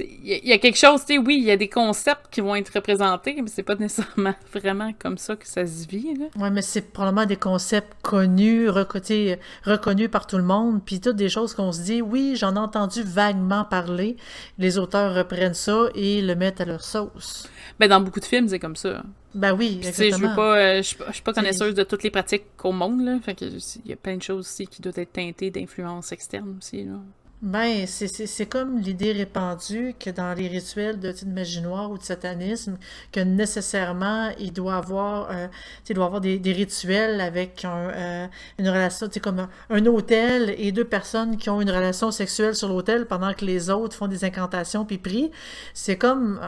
[0.00, 2.54] il y, a quelque chose, tu sais, oui, il y a des concepts qui vont
[2.54, 6.14] être représentés, mais c'est pas nécessairement vraiment comme ça que ça se vit.
[6.36, 11.28] Ouais, mais c'est probablement des concepts connus, reconnus par tout le monde, puis toutes des
[11.28, 14.16] choses qu'on se dit, oui, j'en ai entendu vaguement parler.
[14.58, 17.48] Les auteurs reprennent ça et le mettent à leur sauce.
[17.78, 19.02] Ben, dans beaucoup de films, c'est comme ça.
[19.34, 20.16] Ben oui, exactement.
[20.16, 23.18] Je veux pas, euh, suis pas connaisseuse de toutes les pratiques au monde, là.
[23.22, 26.84] Fait il y a plein de choses aussi qui doivent être teintées d'influence externe aussi,
[26.84, 26.94] là.
[27.40, 32.02] Ben, c'est comme l'idée répandue que dans les rituels de, de magie noire ou de
[32.02, 32.78] satanisme,
[33.12, 35.46] que nécessairement, il doit avoir, euh,
[35.88, 38.26] il doit avoir des, des, rituels avec un, euh,
[38.58, 42.68] une relation, comme un, un, hôtel et deux personnes qui ont une relation sexuelle sur
[42.68, 45.30] l'hôtel pendant que les autres font des incantations puis prient.
[45.74, 46.40] C'est comme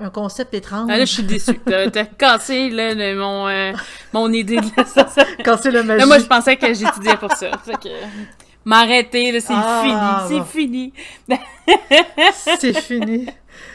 [0.00, 0.88] un, concept étrange.
[0.90, 1.60] Ah là, je suis déçue.
[1.64, 3.72] T'as cassé là, mon, euh,
[4.12, 5.06] mon idée de ça.
[5.44, 6.04] cassé le magie.
[6.04, 7.50] moi, je pensais que j'étudiais pour ça.
[7.80, 10.92] que m'arrêter, c'est ah, fini, c'est fini.
[12.58, 13.26] c'est fini.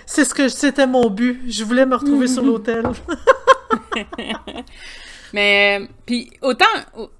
[0.06, 1.42] C'est ce que c'était mon but.
[1.48, 2.86] Je voulais me retrouver sur l'hôtel.
[5.34, 6.66] Mais puis autant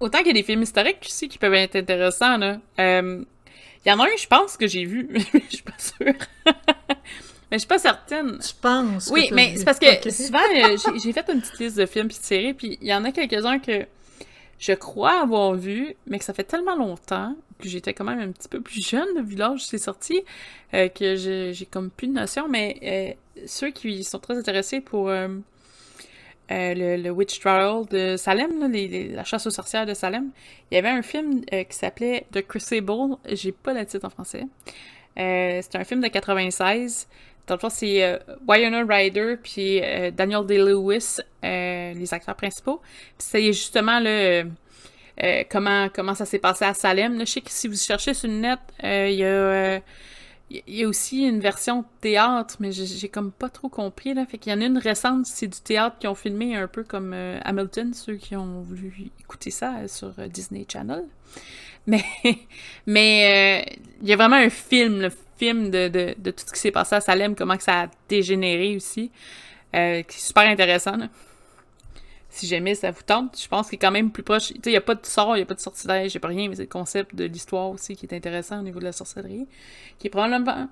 [0.02, 2.58] autant qu'il y a des films historiques aussi qui peuvent être intéressants là.
[2.80, 3.24] Euh,
[3.86, 6.14] il y en a un, je pense que j'ai vu, je suis pas sûre.
[6.46, 8.38] mais je suis pas certaine.
[8.38, 11.86] Tu penses Oui, mais c'est parce que souvent euh, j'ai fait une petite liste de
[11.86, 13.86] films et de séries, puis il y en a quelques-uns que
[14.60, 18.32] je crois avoir vu, mais que ça fait tellement longtemps que j'étais quand même un
[18.32, 20.22] petit peu plus jeune, le village c'est sorti,
[20.74, 25.10] euh, que j'ai comme plus de notion, mais euh, ceux qui sont très intéressés pour
[25.10, 25.28] euh,
[26.50, 28.72] le, Witch Trial de Salem,
[29.14, 30.32] la chasse aux sorcières de Salem,
[30.70, 34.44] il y avait un film qui s'appelait The Crucible, j'ai pas le titre en français.
[35.16, 37.08] c'est un film de 96.
[37.48, 39.82] Dans le fond, c'est Wynonna Ryder puis
[40.12, 42.82] Daniel Day-Lewis, les acteurs principaux.
[43.18, 44.46] c'est justement le
[45.24, 47.20] euh, comment, ça s'est passé à Salem?
[47.20, 49.80] je sais que si vous cherchez sur le net, euh, il y a euh,
[50.50, 54.26] il y a aussi une version théâtre, mais j'ai comme pas trop compris, là.
[54.26, 56.84] Fait qu'il y en a une récente, c'est du théâtre qui ont filmé un peu
[56.84, 57.14] comme
[57.46, 61.06] Hamilton, ceux qui ont voulu écouter ça sur Disney Channel.
[61.88, 62.04] Mais,
[62.86, 66.72] mais il y a vraiment un film, le film de, de, tout ce qui s'est
[66.72, 69.10] passé à Salem, comment ça a dégénéré aussi,
[69.72, 70.98] qui est super intéressant,
[72.32, 74.48] si jamais ça vous tente, je pense qu'il est quand même plus proche.
[74.48, 76.18] Tu sais, il n'y a pas de sort, il n'y a pas de sortilège, il
[76.18, 78.80] n'y pas rien, mais c'est le concept de l'histoire aussi qui est intéressant au niveau
[78.80, 79.48] de la sorcellerie,
[80.00, 80.70] qui est probablement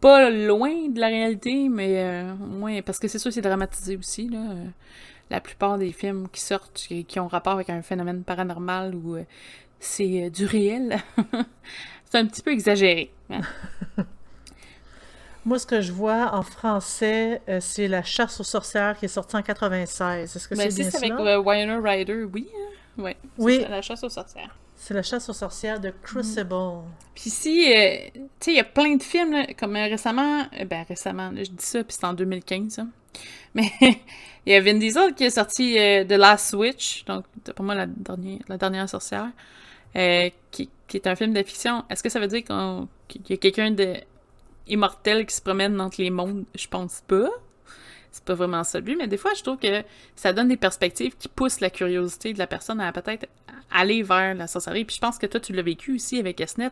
[0.00, 3.96] pas loin de la réalité, mais euh, au moins, parce que c'est sûr, c'est dramatisé
[3.96, 4.38] aussi, là.
[4.38, 4.64] Euh,
[5.30, 9.24] la plupart des films qui sortent, qui, ont rapport avec un phénomène paranormal ou euh,
[9.80, 10.98] c'est du réel,
[12.04, 13.12] c'est un petit peu exagéré.
[13.30, 13.40] Hein.
[15.44, 19.08] Moi, ce que je vois en français, euh, c'est La chasse aux sorcières qui est
[19.08, 20.36] sortie en 96.
[20.36, 20.98] Est-ce que c'est bien ça?
[20.98, 22.48] c'est avec euh, Ryder, oui.
[22.54, 23.02] Hein?
[23.02, 23.64] Ouais, oui.
[23.68, 24.56] La chasse aux sorcières.
[24.74, 26.82] C'est La chasse aux sorcières de Crucible.
[27.14, 31.30] Puis si, euh, tu sais, il y a plein de films, comme récemment, ben récemment,
[31.36, 32.80] je dis ça, puis c'est en 2015,
[33.54, 33.70] Mais
[34.46, 37.24] il y a Vin Diesel qui est sorti The Last Witch, donc
[37.54, 39.30] pour moi la dernière, la dernière sorcière,
[39.94, 41.84] qui, qui, est un film de fiction.
[41.88, 43.94] Est-ce que ça veut dire qu'il y a quelqu'un de
[44.68, 47.28] immortel qui se promène entre les mondes, je pense pas.
[48.10, 49.82] C'est pas vraiment ça lui, mais des fois, je trouve que
[50.14, 53.26] ça donne des perspectives qui poussent la curiosité de la personne à peut-être
[53.72, 54.84] aller vers la sorcellerie.
[54.84, 56.70] Puis je pense que toi, tu l'as vécu aussi avec Esnet,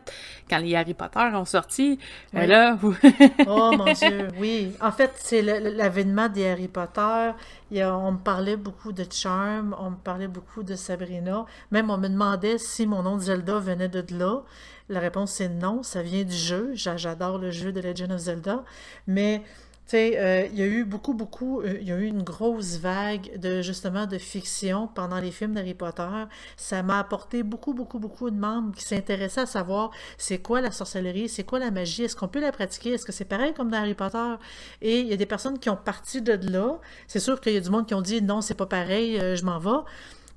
[0.49, 1.99] quand les Harry Potter ont sorti.
[2.33, 2.77] Euh, là...
[3.47, 4.71] oh mon Dieu, oui.
[4.81, 7.31] En fait, c'est l'avènement des Harry Potter.
[7.71, 11.45] Il on me parlait beaucoup de Charm, on me parlait beaucoup de Sabrina.
[11.71, 14.43] Même, on me demandait si mon nom de Zelda venait de là.
[14.89, 16.71] La réponse c'est non, ça vient du jeu.
[16.73, 18.63] J'adore le jeu de Legend of Zelda.
[19.07, 19.41] Mais
[19.85, 22.23] tu sais, euh, il y a eu beaucoup, beaucoup, euh, il y a eu une
[22.23, 26.07] grosse vague de justement de fiction pendant les films d'Harry Potter.
[26.55, 30.71] Ça m'a apporté beaucoup, beaucoup, beaucoup de membres qui s'intéressaient à savoir c'est quoi la
[30.71, 33.71] sorcellerie, c'est quoi la magie, est-ce qu'on peut la pratiquer, est-ce que c'est pareil comme
[33.71, 34.35] dans Harry Potter?
[34.81, 36.79] Et il y a des personnes qui ont parti de là.
[37.07, 39.35] C'est sûr qu'il y a du monde qui ont dit non, c'est pas pareil, euh,
[39.35, 39.69] je m'en vais.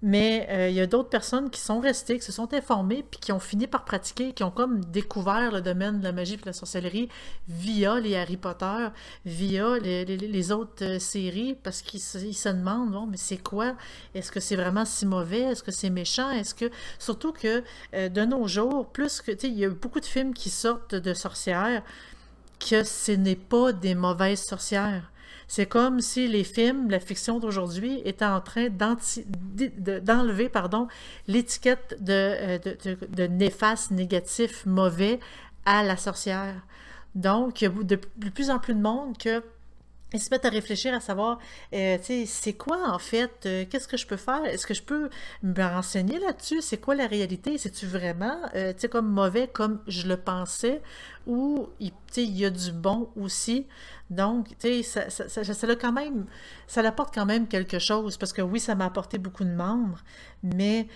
[0.03, 3.19] Mais euh, il y a d'autres personnes qui sont restées, qui se sont informées, puis
[3.19, 6.37] qui ont fini par pratiquer, qui ont comme découvert le domaine de la magie et
[6.37, 7.09] de la sorcellerie
[7.49, 8.89] via les Harry Potter,
[9.25, 13.75] via les, autres euh, séries, parce qu'ils se, demandent, bon, mais c'est quoi?
[14.15, 15.41] Est-ce que c'est vraiment si mauvais?
[15.41, 16.31] Est-ce que c'est méchant?
[16.31, 16.71] Est-ce que...
[16.99, 19.33] Surtout que euh, de nos jours, plus que...
[19.33, 21.83] Tu sais, il y a beaucoup de films qui sortent de sorcières,
[22.61, 25.11] que ce n'est pas des mauvaises sorcières
[25.49, 30.89] c'est comme si les films, la fiction d'aujourd'hui, étaient en train d'enlever pardon,
[31.29, 35.21] l'étiquette de, euh, de, néfaste, négatif, mauvais
[35.65, 36.55] à la sorcière.
[37.15, 37.97] Donc, il y a de,
[38.31, 39.43] plus en plus de monde que
[40.13, 41.41] ils se mettent à réfléchir à savoir,
[41.75, 45.11] euh, c'est quoi en fait, euh, qu'est-ce que je peux faire, est-ce que je peux
[45.43, 50.07] me renseigner là-dessus, c'est quoi la réalité, c'est-tu vraiment, tu sais, comme mauvais comme je
[50.07, 50.81] le pensais,
[51.27, 53.67] tu sais, il y a du bon aussi.
[54.09, 54.49] Donc,
[54.85, 56.27] ça, ça, ça, ça, quand même,
[56.69, 59.99] ça apporte quand même quelque chose, parce que oui, ça m'a apporté beaucoup de membres,
[60.45, 60.87] mais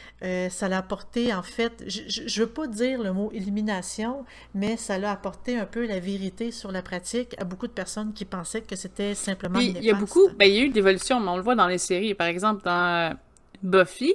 [0.49, 4.25] ça l'a apporté, en fait, je ne veux pas dire le mot élimination,
[4.55, 8.13] mais ça l'a apporté un peu la vérité sur la pratique à beaucoup de personnes
[8.13, 11.19] qui pensaient que c'était simplement Il y a beaucoup, ben, il y a eu d'évolution,
[11.19, 12.15] mais on le voit dans les séries.
[12.15, 13.17] Par exemple, dans
[13.65, 14.15] Buffy,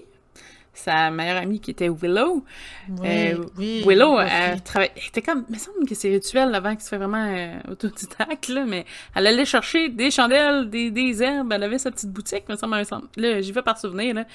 [0.78, 2.43] sa meilleure amie qui était Willow.
[2.89, 4.93] Oui, euh, oui, Willow, elle travaillait.
[5.07, 5.45] était comme.
[5.49, 8.86] Il me semble que c'est rituel avant qu'il se fait vraiment euh, autodidacte, là, mais
[9.15, 12.76] elle allait chercher des chandelles, des, des herbes, elle avait sa petite boutique, me semble.
[13.17, 14.26] Là, j'y vais par souvenir, là.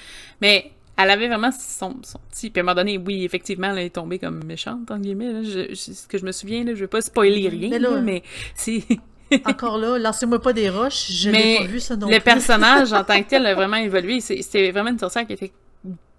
[0.41, 2.49] Mais elle avait vraiment son, son petit.
[2.49, 5.31] Puis à un moment donné, oui, effectivement, elle est tombée comme méchante, en guillemets.
[5.31, 5.43] Là.
[5.43, 8.23] Je, ce que je me souviens, là, je vais pas spoiler rien, mais, là, mais
[8.55, 8.83] c'est.
[9.45, 13.05] Encore là, lancez-moi pas des roches, je n'ai pas vu ça non le personnage en
[13.05, 14.19] tant que tel a vraiment évolué.
[14.19, 15.53] C'était vraiment une sorcière qui était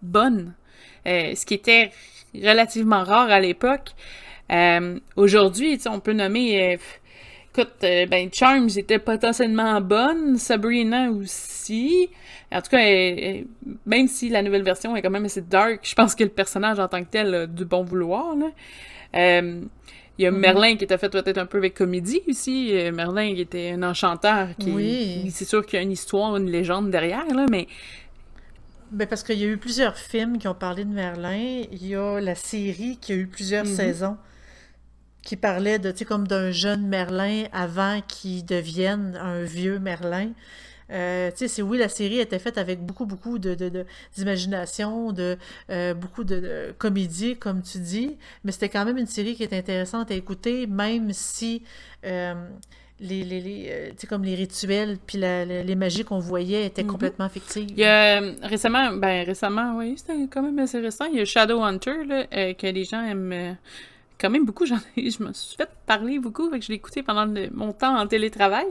[0.03, 0.55] bonne,
[1.07, 1.91] euh, ce qui était
[2.35, 3.91] relativement rare à l'époque.
[4.51, 6.75] Euh, Aujourd'hui, on peut nommer...
[6.75, 6.77] Euh,
[7.55, 12.09] écoute, ben, Charms était potentiellement bonne, Sabrina aussi.
[12.51, 12.85] En tout cas,
[13.87, 16.79] même si la nouvelle version est quand même assez dark, je pense que le personnage
[16.79, 18.35] en tant que tel a du bon vouloir.
[18.37, 18.49] Là.
[20.19, 20.39] Il y a mhm.
[20.39, 22.73] Merlin qui était fait peut-être un peu avec comédie aussi.
[22.93, 24.49] Merlin qui était un enchanteur.
[24.59, 25.31] Qui, oui.
[25.31, 27.67] C'est sûr qu'il y a une histoire, une légende derrière, là, mais.
[28.93, 31.65] Ben parce qu'il y a eu plusieurs films qui ont parlé de Merlin.
[31.73, 33.75] Il y a la série qui a eu plusieurs mhm.
[33.75, 34.17] saisons
[35.23, 40.33] qui parlait de, tu comme d'un jeune Merlin avant qu'il devienne un vieux Merlin.
[40.91, 43.55] Euh, tu sais, c'est oui, la série était faite avec beaucoup, beaucoup de,
[44.15, 45.39] d'imagination, de,
[45.71, 49.55] euh, beaucoup de, comédie, comme tu dis, mais c'était quand même une série qui est
[49.55, 51.63] intéressante à écouter, même si
[52.05, 52.35] euh,
[53.03, 56.87] les, les, les comme les rituels puis les magies qu'on voyait étaient mm-hmm.
[56.87, 57.69] complètement fictives.
[57.71, 61.25] Il y a récemment, ben récemment, oui, c'était quand même assez récent, il y a
[61.25, 63.57] Shadowhunter, là, que les gens aiment
[64.23, 64.65] quand même beaucoup.
[64.73, 67.97] J'en je me suis fait parler beaucoup, fait que je l'ai écouté pendant mon temps
[67.97, 68.67] en télétravail.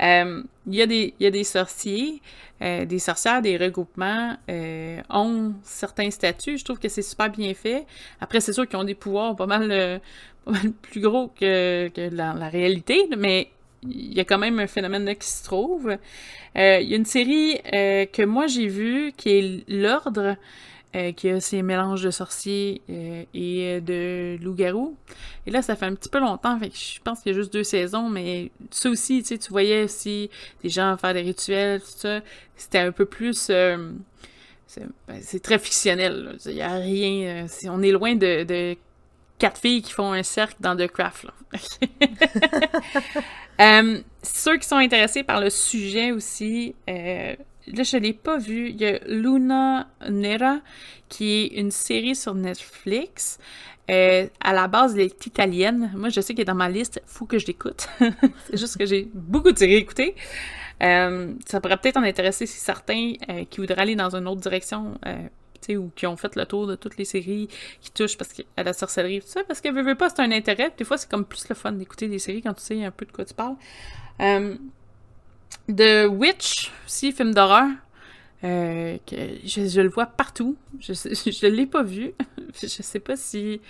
[0.00, 2.20] Euh, il, y a des, il y a des sorciers,
[2.60, 6.58] euh, des sorcières, des regroupements euh, ont certains statuts.
[6.58, 7.86] Je trouve que c'est super bien fait.
[8.20, 10.00] Après, c'est sûr qu'ils ont des pouvoirs pas mal,
[10.82, 13.48] plus gros que, la, réalité, mais
[13.82, 15.96] il y a quand même un phénomène là qui se trouve.
[16.54, 20.36] il y a une série que moi j'ai vue qui est L'Ordre.
[20.94, 24.94] Euh, qui a ces mélanges de sorciers euh, et euh, de loups-garous.
[25.46, 27.64] Et là, ça fait un petit peu longtemps, je pense qu'il y a juste deux
[27.64, 30.28] saisons, mais ça aussi, tu sais, tu voyais aussi
[30.62, 32.20] des gens faire des rituels, tout ça.
[32.56, 33.48] C'était un peu plus...
[33.48, 34.02] Ben,
[35.22, 37.46] c'est très fictionnel, il n'y a rien...
[37.70, 38.76] on est loin de,
[39.38, 41.32] quatre filles qui font un cercle dans The Craft, là.
[44.22, 48.70] ceux qui sont intéressés par le sujet aussi, là, je l'ai pas vu.
[48.70, 50.60] Il y a Luna Nera,
[51.08, 53.38] qui est une série sur Netflix.
[53.90, 55.92] Euh, à la base, elle est italienne.
[55.94, 57.02] Moi, je sais qu'elle est dans ma liste.
[57.06, 57.88] Faut que je l'écoute.
[58.00, 60.14] c'est juste que j'ai beaucoup de séries écoutées.
[60.82, 64.40] Euh, ça pourrait peut-être en intéresser si certains euh, qui voudraient aller dans une autre
[64.40, 64.98] direction,
[65.70, 67.48] ou qui ont fait le tour de toutes les séries
[67.80, 70.72] qui touchent parce à la sorcellerie, tout ça, parce que veux, pas, c'est un intérêt.
[70.76, 73.06] Des fois, c'est comme plus le fun d'écouter des séries quand tu sais un peu
[73.06, 73.56] de quoi tu parles.
[75.68, 77.68] The Witch, aussi, film d'horreur.
[78.44, 80.56] Euh, que je, le vois partout.
[80.80, 80.92] Je
[81.46, 82.12] ne l'ai pas vu.
[82.60, 83.60] je sais pas si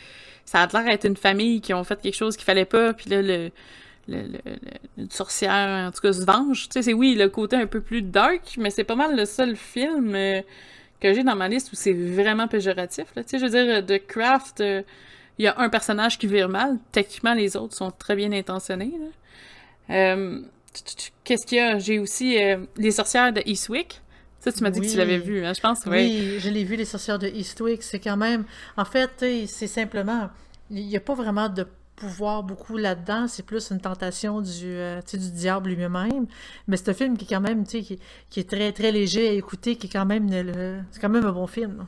[0.44, 3.10] ça a l'air d'être une famille qui ont fait quelque chose qu'il fallait pas, puis
[3.10, 3.50] là, le,
[4.08, 4.38] le,
[5.10, 6.68] sorcière, en tout cas, se venge.
[6.68, 9.26] Tu sais, c'est oui, le côté un peu plus dark, mais c'est pas mal le
[9.26, 10.40] seul film euh,
[11.02, 13.06] que j'ai dans ma liste où c'est vraiment péjoratif.
[13.14, 14.82] Tu sais, je veux dire, The Craft, euh,
[15.38, 16.78] il y a un personnage qui vire mal.
[16.92, 18.94] Techniquement, les autres sont très bien intentionnés.
[19.88, 20.16] Là.
[21.24, 21.78] Qu'est-ce qu'il y a?
[21.78, 24.00] J'ai aussi euh, Les sorcières de Eastwick.
[24.38, 25.80] Ça, tu m'as dit que tu l'avais vu, hein, je pense.
[25.86, 27.82] Oui, je l'ai vu, Les sorcières de Eastwick.
[27.82, 28.44] C'est quand même...
[28.76, 29.10] En fait,
[29.46, 30.30] c'est simplement...
[30.70, 31.66] Il n'y a pas vraiment de
[32.02, 33.28] pouvoir beaucoup là-dedans.
[33.28, 36.26] C'est plus une tentation du, euh, du diable lui-même.
[36.66, 37.98] Mais c'est un film qui est quand même, tu sais, qui,
[38.28, 40.28] qui, est très, très léger à écouter, qui est quand même...
[40.90, 41.86] C'est quand même un bon film.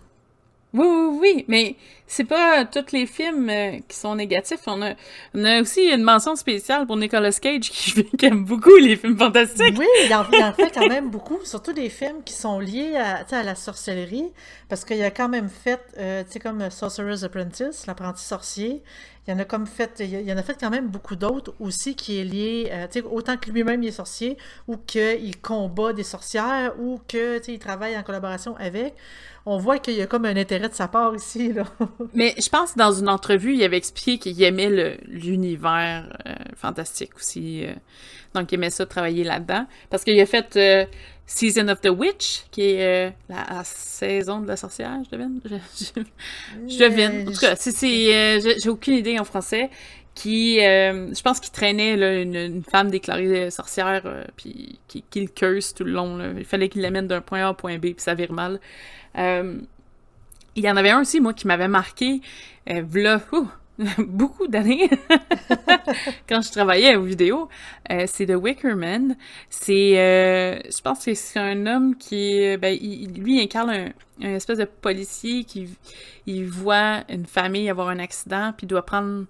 [0.75, 4.59] Oui, oui, oui, mais c'est pas tous les films euh, qui sont négatifs.
[4.67, 4.95] On a,
[5.33, 9.77] on a aussi une mention spéciale pour Nicolas Cage qui, aime beaucoup les films fantastiques.
[9.79, 13.43] Oui, il en, fait quand même beaucoup, surtout des films qui sont liés à, à
[13.45, 14.33] la sorcellerie,
[14.69, 18.83] parce qu'il a quand même fait, euh, tu sais, comme Sorcerer's Apprentice, l'apprenti sorcier.
[19.27, 21.95] Il y en a comme fait, y en a fait quand même beaucoup d'autres aussi
[21.95, 24.37] qui est lié, euh, autant que lui-même est sorcier,
[24.69, 28.95] ou qu'il combat des sorcières, ou que, travaille en collaboration avec.
[29.47, 31.65] On voit qu'il y a comme un intérêt de sa part ici, là.
[32.15, 37.17] Mais je pense que dans une entrevue, il avait expliqué qu'il aimait l'univers euh, fantastique
[37.17, 37.65] aussi.
[37.67, 37.73] Euh.
[38.35, 39.67] Donc, il aimait ça, travailler là-dedans.
[39.91, 40.57] Parce qu'il a fait
[41.27, 45.41] Season of the Witch, qui est euh, la, saison de la sorcière, je devine.
[45.45, 45.57] Je,
[46.69, 47.29] je, devine.
[47.29, 49.71] En tout cas, euh, j'ai aucune idée en français.
[50.15, 54.03] Qui, euh, je pense qu'il traînait là, une, femme déclarée sorcière,
[54.37, 56.35] puis qui, qui, le curse tout le long.
[56.39, 58.61] Il fallait qu'il l'amène d'un point A à un point B, puis ça vire mal.
[59.17, 59.65] il
[60.57, 62.21] y en avait un aussi, moi, qui m'avait marqué.
[62.69, 63.21] v'là,
[63.99, 64.89] beaucoup d'années
[66.29, 67.49] quand je travaillais aux vidéos,
[67.91, 69.17] euh, c'est The Wicker Man.
[69.51, 73.89] C'est, euh, je pense que c'est un homme qui, ben, il, lui incarne un,
[74.23, 75.69] un, espèce de policier qui
[76.27, 79.27] il voit une famille avoir un accident puis doit prendre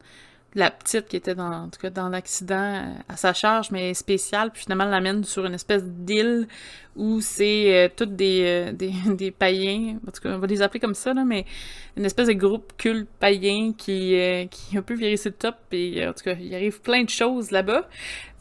[0.55, 4.63] la petite qui était dans, en dans l'accident euh, à sa charge, mais spéciale, puis
[4.63, 6.47] finalement l'amène sur une espèce d'île
[6.95, 10.63] où c'est euh, toutes des, euh, des, des, païens, en tout cas on va les
[10.63, 11.45] appeler comme ça, là, mais
[11.97, 14.17] une espèce de groupe culte païen qui,
[14.51, 17.03] qui est un peu viré sur le top, et en tout cas il arrive plein
[17.03, 17.89] de choses là-bas.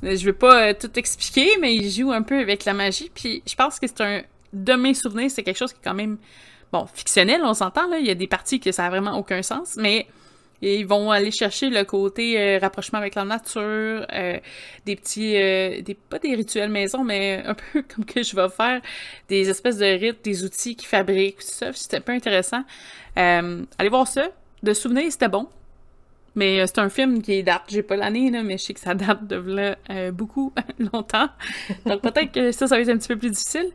[0.04, 3.56] Je vais pas tout expliquer, mais il joue un peu avec la magie, puis je
[3.56, 4.22] pense que c'est un...
[4.52, 6.18] De mes souvenirs, c'est quelque chose qui est quand même,
[6.72, 9.42] bon, fictionnel, on s'entend, là, il y a des parties que ça a vraiment aucun
[9.42, 10.06] sens, mais
[10.64, 14.40] et ils vont aller chercher le côté euh, rapprochement avec la nature, euh,
[14.86, 18.82] des petits, euh, pas des rituels maison, mais un peu comme que je vais faire,
[19.28, 21.74] des espèces de rites, des outils qu'ils fabriquent, tout ça.
[21.74, 22.64] C'était pas intéressant.
[23.16, 24.30] allez voir ça.
[24.64, 25.50] De souvenir, c'était bon.
[26.36, 29.28] Mais c'est un film qui date, j'ai pas l'année, mais je sais que ça date
[29.28, 31.28] de là, beaucoup longtemps.
[31.86, 33.70] Donc peut-être que ça, ça va être un petit peu plus difficile.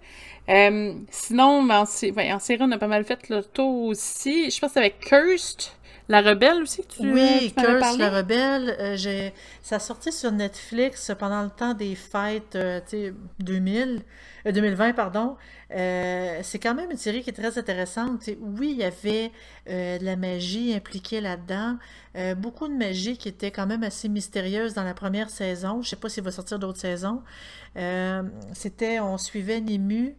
[1.11, 4.51] sinon, en, en série, on a pas mal fait le tour aussi.
[4.51, 5.71] Je pense avec Cursed.
[6.11, 8.75] La Rebelle aussi, tu Oui, tu Curse, La Rebelle.
[8.81, 9.35] Euh, j'ai...
[9.61, 12.81] Ça a sorti sur Netflix pendant le temps des fêtes euh,
[13.41, 14.01] 2000,
[14.47, 14.89] 2020.
[14.89, 15.37] Euh, pardon.
[15.71, 18.31] Euh, c'est quand même une série qui est très intéressante.
[18.41, 19.33] oui, il y avait
[19.67, 21.77] de la magie impliquée là-dedans.
[22.39, 25.83] beaucoup de magie qui était quand même assez mystérieuse dans la première saison.
[25.83, 27.23] Je sais pas s'il va sortir d'autres saisons.
[28.55, 30.17] c'était, on suivait Nimu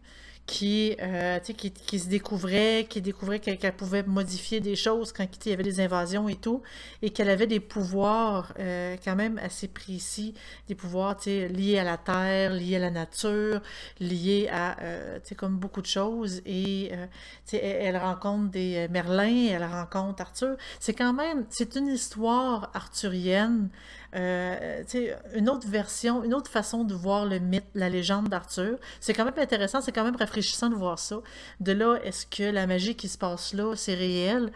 [0.50, 5.52] qui, euh, qui, se découvrait, qui découvrait qu'elle pouvait modifier des choses quand il y
[5.52, 6.62] avait des invasions et tout,
[7.02, 10.34] et qu'elle avait des pouvoirs euh, quand même assez précis,
[10.66, 13.60] des pouvoirs liés à la terre, liés à la nature,
[14.00, 16.42] liés à euh, comme beaucoup de choses.
[16.44, 16.90] Et
[17.52, 20.56] elle, elle, rencontre des Merlins, elle rencontre Arthur.
[20.80, 23.70] C'est quand même, c'est une histoire arthurienne
[24.14, 24.82] euh,
[25.34, 28.78] une autre version, une autre façon de voir le mythe, la légende d'Arthur.
[29.00, 31.20] C'est quand même intéressant, c'est quand même rafraîchissant de voir ça.
[31.60, 34.52] De là, est-ce que la magie qui se passe là, c'est réel?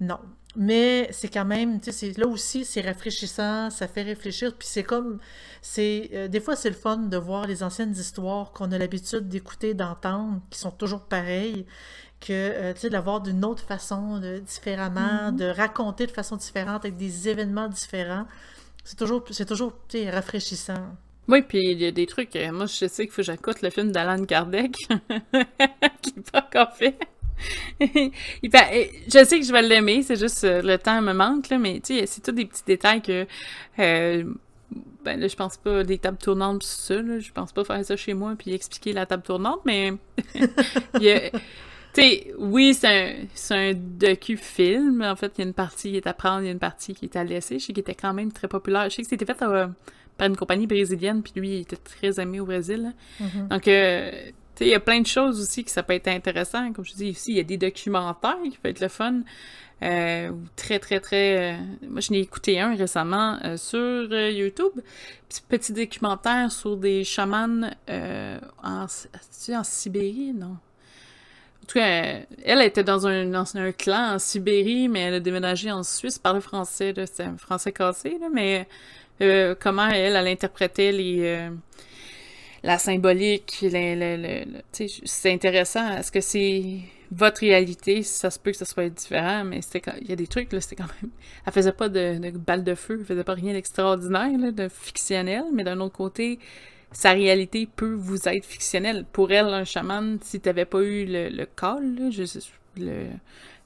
[0.00, 0.18] Non.
[0.56, 4.84] Mais c'est quand même, tu sais, là aussi, c'est rafraîchissant, ça fait réfléchir, puis c'est
[4.84, 5.18] comme,
[5.60, 9.28] c'est, euh, des fois, c'est le fun de voir les anciennes histoires qu'on a l'habitude
[9.28, 11.66] d'écouter, d'entendre, qui sont toujours pareilles,
[12.20, 15.36] que, euh, tu sais, de l'avoir d'une autre façon, de, différemment, mm-hmm.
[15.36, 18.24] de raconter de façon différente, avec des événements différents.
[18.86, 19.72] C'est toujours, c'est toujours
[20.12, 20.96] rafraîchissant.
[21.26, 22.36] Oui, puis il y a des trucs.
[22.36, 24.74] Euh, moi, je sais qu'il faut que j'écoute le film d'Alan Kardec,
[26.02, 26.96] qui n'est pas encore fait.
[27.80, 31.80] je sais que je vais l'aimer, c'est juste euh, le temps me manque, là, mais
[31.84, 33.26] c'est tous des petits détails que.
[33.80, 34.24] Euh,
[35.04, 37.96] ben là, je pense pas des tables tournantes ça, là, je pense pas faire ça
[37.96, 39.94] chez moi puis expliquer la table tournante, mais.
[40.94, 41.30] il y a,
[42.38, 42.88] oui, c'est
[43.50, 45.02] un, un docu-film.
[45.02, 46.58] En fait, il y a une partie qui est à prendre, il y a une
[46.58, 47.58] partie qui est à laisser.
[47.58, 48.90] Je sais qu'il était quand même très populaire.
[48.90, 49.66] Je sais que c'était fait euh,
[50.18, 52.92] par une compagnie brésilienne, puis lui, il était très aimé au Brésil.
[53.20, 53.48] Mm-hmm.
[53.48, 54.26] Donc, euh, tu
[54.56, 56.72] sais, il y a plein de choses aussi que ça peut être intéressant.
[56.72, 59.22] Comme je dis ici, il y a des documentaires qui peuvent être le fun.
[59.82, 61.58] Euh, très, très, très...
[61.88, 64.72] moi, je n'ai écouté un récemment sur YouTube.
[65.28, 70.56] Petit, petit documentaire sur des chamans en, en Sibérie, non?
[71.66, 75.82] En tout cas, elle était dans un, clan en Sibérie, mais elle a déménagé en
[75.82, 78.68] Suisse, parlait français, c'est un français cassé, mais
[79.20, 81.50] euh, comment elle, elle interprétait euh,
[82.62, 83.64] la symbolique,
[85.04, 85.96] c'est intéressant.
[85.96, 86.62] Est-ce que c'est
[87.10, 88.04] votre réalité?
[88.04, 89.58] Ça se peut que ça soit différent, mais
[90.02, 91.10] il y a des trucs, là, c'était quand même...
[91.46, 95.42] Elle faisait pas de, de balle de feu, elle faisait pas rien d'extraordinaire, de fictionnel,
[95.52, 96.38] mais d'un autre côté,
[96.92, 99.04] sa réalité peut vous être fictionnelle.
[99.12, 101.96] Pour elle, un chaman, si t'avais pas eu le, le call,
[102.76, 103.06] le,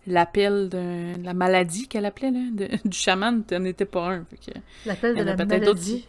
[0.06, 4.26] l'appel de la maladie qu'elle appelait, là, du chaman, t'en étais pas un.
[4.86, 6.06] L'appel de la maladie?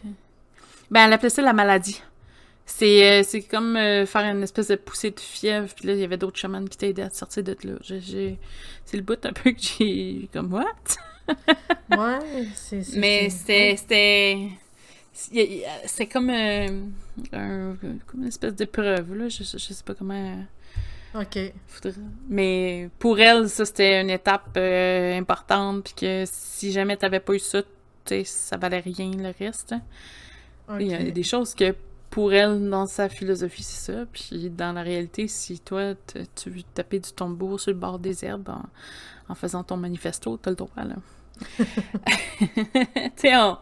[0.90, 2.02] Ben, elle appelait ça la maladie.
[2.64, 6.04] C'est, euh, comme euh, faire une espèce de poussée de fièvre, puis là, il y
[6.04, 7.74] avait d'autres chamans qui t'aidaient à te sortir de là.
[7.82, 10.64] c'est le bout un peu que j'ai comme, what?
[11.90, 12.82] ouais, c'est...
[12.96, 14.48] Mais c'était...
[15.12, 16.68] C'est comme, euh,
[17.32, 19.28] un, comme une espèce d'épreuve, là.
[19.28, 20.44] Je, je, sais pas comment...
[21.14, 21.38] OK.
[22.28, 27.34] Mais pour elle, ça, c'était une étape euh, importante, puis que si jamais t'avais pas
[27.34, 27.62] eu ça,
[28.24, 29.74] ça valait rien, le reste.
[30.80, 31.74] Il y a des choses que
[32.08, 34.06] pour elle, dans sa philosophie, c'est ça.
[34.10, 35.94] Puis dans la réalité, si toi,
[36.34, 38.54] tu veux taper du tambour sur le bord des herbes
[39.28, 40.96] en, faisant ton manifesto, t'as le droit, là.
[41.58, 41.64] tu
[43.16, 43.58] sais, on,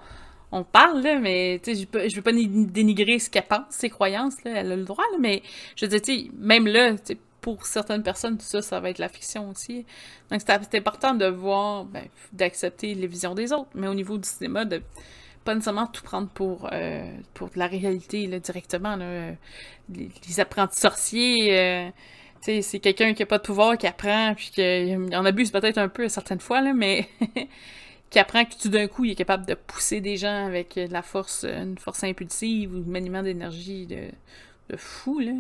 [0.64, 4.84] parle, là, mais je veux pas dénigrer ce qu'elle pense, ses croyances, elle a le
[4.84, 5.42] droit, mais
[5.76, 6.96] je veux dire, même là,
[7.40, 9.86] pour certaines personnes, tout ça, ça va être la fiction aussi.
[10.30, 14.28] Donc, c'est important de voir, ben, d'accepter les visions des autres, mais au niveau du
[14.28, 14.82] cinéma, de
[15.44, 17.03] pas nécessairement tout prendre pour, euh,
[17.34, 18.96] pour la réalité directement.
[19.88, 21.90] Les, apprentis sorciers, euh,
[22.40, 25.88] c'est quelqu'un qui a pas de pouvoir, qui apprend, puis qui en abuse peut-être un
[25.88, 27.09] peu certaines fois, mais
[28.11, 30.93] qui apprend que tout d'un coup, il est capable de pousser des gens avec de
[30.93, 34.09] la force, une force impulsive ou un maniement d'énergie de,
[34.69, 35.21] de, fou.
[35.21, 35.33] Là.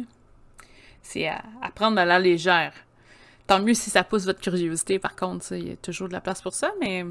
[1.02, 2.72] C'est à, à, prendre à la légère.
[3.48, 6.20] Tant mieux si ça pousse votre curiosité, par contre, il y a toujours de la
[6.20, 7.04] place pour ça, mais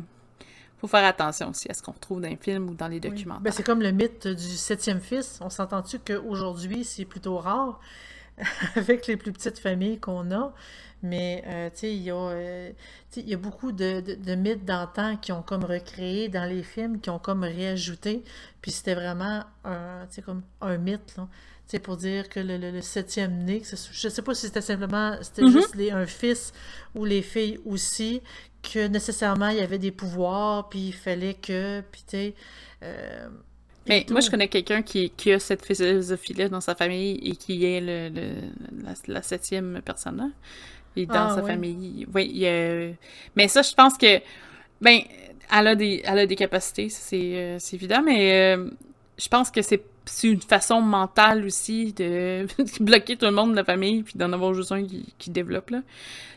[0.79, 3.01] faut faire attention aussi à ce qu'on retrouve dans les films ou dans les.
[3.01, 5.39] Ben, c'est comme le mythe du septième fils.
[5.41, 7.81] On s'entend-tu qu'aujourd'hui, c'est plutôt rare
[8.75, 10.53] avec les plus petites familles qu'on a.
[11.01, 12.71] Mais, euh, tu sais, il y, euh,
[13.15, 17.09] y, a beaucoup de, de, mythes d'antan qui ont comme recréé dans les films, qui
[17.09, 18.23] ont comme réajouté.
[18.61, 21.29] Puis c'était vraiment un, comme un mythe, là.
[21.67, 25.43] sais, pour dire que le, le, septième né, je sais pas si c'était simplement, c'était
[25.43, 25.51] mm-hmm.
[25.51, 26.51] juste les, un fils
[26.95, 28.21] ou les filles aussi,
[28.61, 32.35] que nécessairement il y avait des pouvoirs, puis il fallait que, puis tu sais...
[32.83, 33.29] Euh,
[33.89, 37.65] mais moi, je connais quelqu'un qui, qui, a cette philosophie-là dans sa famille et qui
[37.65, 38.11] est le,
[39.07, 40.31] la, septième personne.
[40.95, 42.93] Et dans ah, sa famille, oui, il a...
[43.35, 44.21] Mais ça, je pense que,
[44.79, 44.99] ben,
[45.51, 48.69] elle a des, elle a des capacités, c'est euh, évident, mais euh,
[49.19, 49.83] je pense que c'est
[50.23, 52.47] une façon mentale aussi de
[52.79, 55.69] bloquer tout le monde de la famille puis d'en avoir juste un qui, qui développe
[55.69, 55.81] là.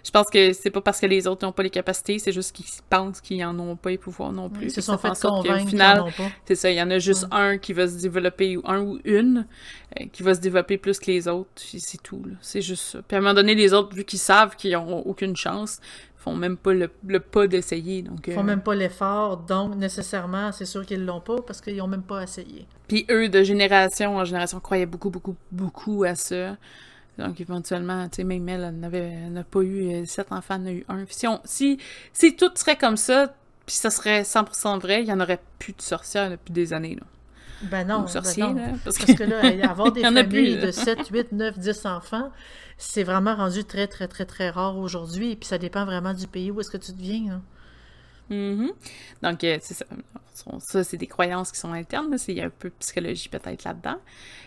[0.05, 2.55] Je pense que c'est pas parce que les autres n'ont pas les capacités, c'est juste
[2.55, 4.67] qu'ils pensent qu'ils en ont pas les pouvoirs non plus.
[4.67, 6.05] Ils se sont fait convaincre final,
[6.45, 8.99] c'est ça, il y en a juste un qui va se développer ou un ou
[9.05, 9.47] une
[10.01, 13.03] euh, qui va se développer plus que les autres, c'est tout C'est juste ça.
[13.07, 15.81] Puis à un moment donné les autres vu qu'ils savent qu'ils ont aucune chance,
[16.23, 16.89] font même pas le,
[17.21, 18.03] pas d'essayer.
[18.03, 21.83] Donc, font euh, même pas l'effort, donc nécessairement, c'est sûr qu'ils l'ont pas parce qu'ils
[21.83, 22.67] ont même pas essayé.
[22.87, 26.57] Puis eux, de génération en génération, croyaient beaucoup, beaucoup, beaucoup à ça.
[27.19, 28.73] Donc éventuellement, tu sais, même elle,
[29.33, 31.05] n'a pas eu euh, sept enfants, elle en a eu un.
[31.09, 31.79] Si, on, si,
[32.13, 33.35] si tout serait comme ça,
[33.67, 36.95] puis ça serait 100% vrai, il y en aurait plus de sorcières depuis des années.
[36.95, 37.07] Là.
[37.63, 38.79] Ben non, ben non.
[38.85, 39.23] parce, que...
[39.23, 42.31] là, avoir des familles de 7, 8, 9, 10 enfants,
[42.77, 45.33] c'est vraiment rendu très, très, très, très rare aujourd'hui.
[45.33, 47.35] Et puis ça dépend vraiment du pays où est-ce que tu deviens.
[47.35, 47.43] Hein.
[48.31, 48.71] Mm-hmm.
[49.23, 49.85] Donc, euh, c'est ça.
[50.59, 52.17] Ça, c'est des croyances qui sont internes.
[52.27, 53.97] Il y a un peu de psychologie peut-être là-dedans.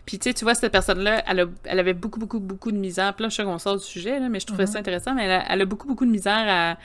[0.06, 3.14] Puis, tu sais, tu vois, cette personne-là, elle, elle, avait beaucoup, beaucoup, beaucoup de misère.
[3.14, 4.82] Puis là, je sais qu'on sort du sujet, là, mais je trouvais ça mm-hmm.
[4.82, 5.14] intéressant.
[5.14, 6.78] Mais elle a, beaucoup, beaucoup de misère à,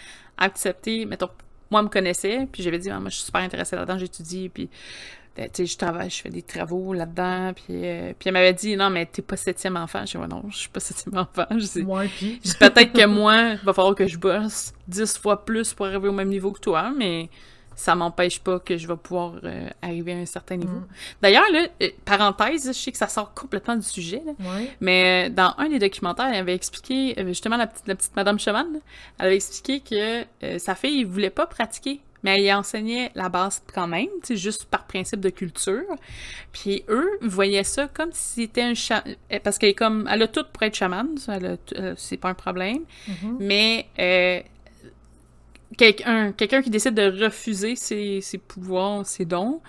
[0.44, 1.06] accepter.
[1.06, 1.30] Mettons,
[1.70, 2.48] moi, elle me connaissait.
[2.50, 4.48] Puis j'avais dit, ah, moi, je suis super intéressée là-dedans, j'étudie.
[4.48, 4.68] Puis
[5.36, 8.52] ben, tu sais, je travaille, je fais des travaux là-dedans, puis, euh, puis elle m'avait
[8.52, 10.04] dit, non, mais t'es pas septième enfant.
[10.04, 11.46] Je dis, non, je suis pas septième enfant.
[11.76, 12.40] Moi, puis...
[12.58, 16.12] peut-être que moi, il va falloir que je bosse dix fois plus pour arriver au
[16.12, 17.30] même niveau que toi, mais
[17.80, 20.78] ça m'empêche pas que je vais pouvoir euh, arriver à un certain niveau.
[20.78, 20.88] Mm.
[21.22, 24.22] D'ailleurs, là, euh, parenthèse, je sais que ça sort complètement du sujet,
[24.80, 28.66] mais dans un des documentaires, elle avait expliqué, justement, la petite, la petite Madame Cheval,
[29.18, 33.28] elle avait expliqué que sa fille ne voulait pas pratiquer mais elle y enseignait la
[33.28, 35.84] base quand même, c'est juste par principe de culture.
[36.52, 40.28] Puis eux voyaient ça comme si c'était un chaman, parce qu'elle est comme, elle a
[40.28, 43.36] tout pour être chamane, euh, c'est pas un problème, mm-hmm.
[43.38, 44.40] mais euh,
[45.76, 49.60] quelqu'un quelqu'un qui décide de refuser ses, ses pouvoirs, ses dons,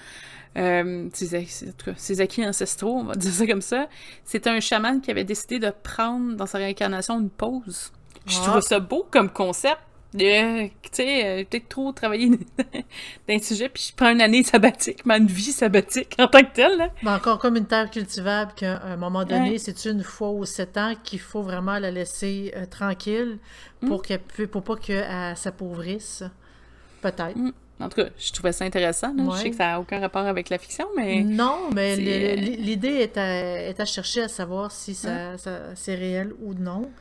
[0.58, 1.47] euh, ses,
[1.95, 3.88] ses, acquis ancestraux, on va dire ça comme ça,
[4.24, 7.91] c'était un chaman qui avait décidé de prendre dans sa réincarnation une pause.
[8.26, 8.47] Je ah.
[8.47, 9.80] trouve ça beau comme concept
[10.20, 14.43] euh, tu sais, euh, peut-être trop travailler dans un sujet, puis je prends une année
[14.43, 16.78] sabbatique, mais une vie sabbatique en tant que telle.
[16.78, 16.89] Là.
[17.03, 20.78] Ben encore comme une terre cultivable, qu'à un moment donné, c'est une fois ou sept
[20.78, 23.39] ans qu'il faut vraiment la laisser euh, tranquille
[23.80, 24.01] pour mm.
[24.01, 26.24] qu'elle pour pas qu'elle s'appauvrisse.
[27.01, 27.38] Peut-être.
[27.38, 27.53] Mm.
[27.80, 29.14] En tout cas, je trouvais ça intéressant.
[29.18, 31.24] Je sais que ça n'a aucun rapport avec la fiction, mais...
[31.24, 36.32] Non, mais l'idée est à, est à chercher à savoir si ça, ça c'est réel
[36.43, 36.91] ou non.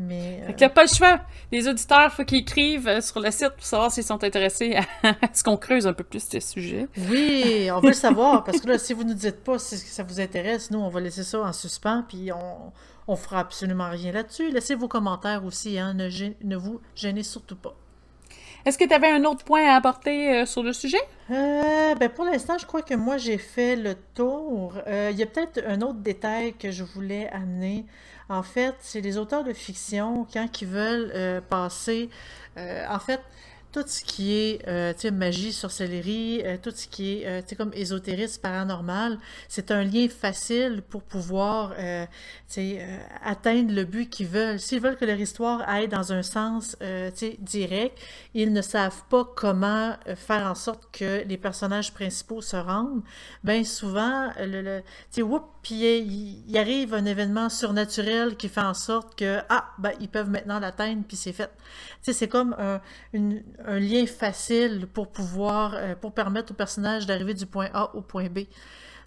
[0.00, 0.42] Mais.
[0.46, 1.20] Fait qu'il n'y a pas le choix.
[1.52, 4.76] Les auditeurs, il faut qu'ils écrivent euh, sur le site pour savoir s'ils sont intéressés
[4.76, 6.88] à ce qu'on creuse un peu plus ces sujets.
[7.10, 9.76] Oui, on veut le savoir, parce que là, si vous ne nous dites pas si
[9.76, 12.72] ça vous intéresse, nous, on va laisser ça en suspens, puis on,
[13.08, 14.50] on fera absolument rien là-dessus.
[14.50, 15.94] Laissez vos commentaires aussi, hein.
[15.94, 16.08] ne,
[16.42, 17.74] ne vous gênez surtout pas.
[18.66, 21.00] Est-ce que tu avais un autre point à apporter euh, sur le sujet?
[21.30, 24.74] Euh, ben pour l'instant, je crois que moi, j'ai fait le tour.
[24.86, 27.86] Il y a peut-être un autre détail que je voulais amener.
[28.30, 32.08] En fait, c'est les auteurs de fiction, quand ils veulent passer...
[32.56, 33.20] en fait,
[33.72, 38.40] tout ce qui est euh, magie, sorcellerie, euh, tout ce qui est euh, comme ésotérisme
[38.42, 39.18] paranormal,
[39.48, 42.04] c'est un lien facile pour pouvoir euh,
[42.58, 44.58] euh, atteindre le but qu'ils veulent.
[44.58, 46.76] S'ils veulent que leur histoire aille dans un sens
[47.38, 47.96] direct,
[48.34, 53.02] ils ne savent pas comment faire en sorte que les personnages principaux se rendent.
[53.44, 54.82] Bien souvent, le, le
[55.62, 60.30] puis il, arrive un événement surnaturel qui fait en sorte que, ah, ben, ils peuvent
[60.30, 61.50] maintenant l'atteindre, puis c'est fait.
[62.00, 62.80] c'est comme un,
[63.14, 68.00] un, lien facile pour pouvoir, euh, pour permettre au personnage d'arriver du point A au
[68.00, 68.40] point B.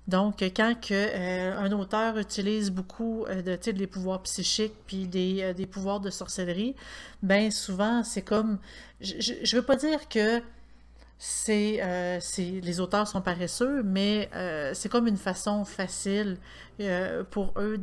[0.08, 5.54] Donc, quand que, euh, un auteur utilise beaucoup euh, de, des pouvoirs psychiques puis des,
[5.54, 6.76] des, pouvoirs de sorcellerie,
[7.24, 8.60] ben souvent, c'est comme...
[9.02, 10.42] Je ne veux pas dire que
[11.18, 16.38] c'est euh, les auteurs sont paresseux, mais euh, c'est comme une façon facile
[16.82, 17.78] euh, pour eux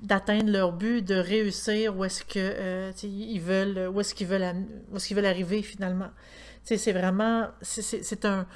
[0.00, 5.14] d'atteindre leur but, de réussir où est-ce que ils veulent, où est-ce qu'ils veulent, est-ce
[5.14, 6.10] veulent arriver finalement.
[6.64, 8.46] C'est vraiment, c'est un,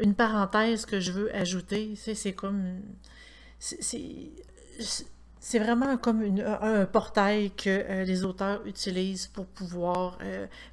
[0.00, 1.94] une parenthèse que je veux ajouter.
[1.94, 2.80] C'est comme,
[3.60, 10.18] c'est vraiment comme un, portail que les auteurs utilisent pour pouvoir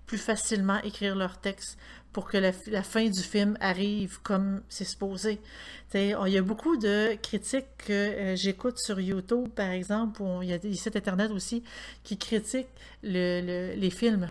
[0.07, 1.77] plus facilement écrire leur texte,
[2.15, 5.37] pour que la, fin du film arrive comme c'est supposé.
[5.93, 10.47] il y a beaucoup de critiques que euh, j'écoute sur YouTube, par exemple, ou il
[10.47, 11.61] y a des sites Internet aussi
[12.05, 12.69] qui critiquent
[13.03, 14.29] les films.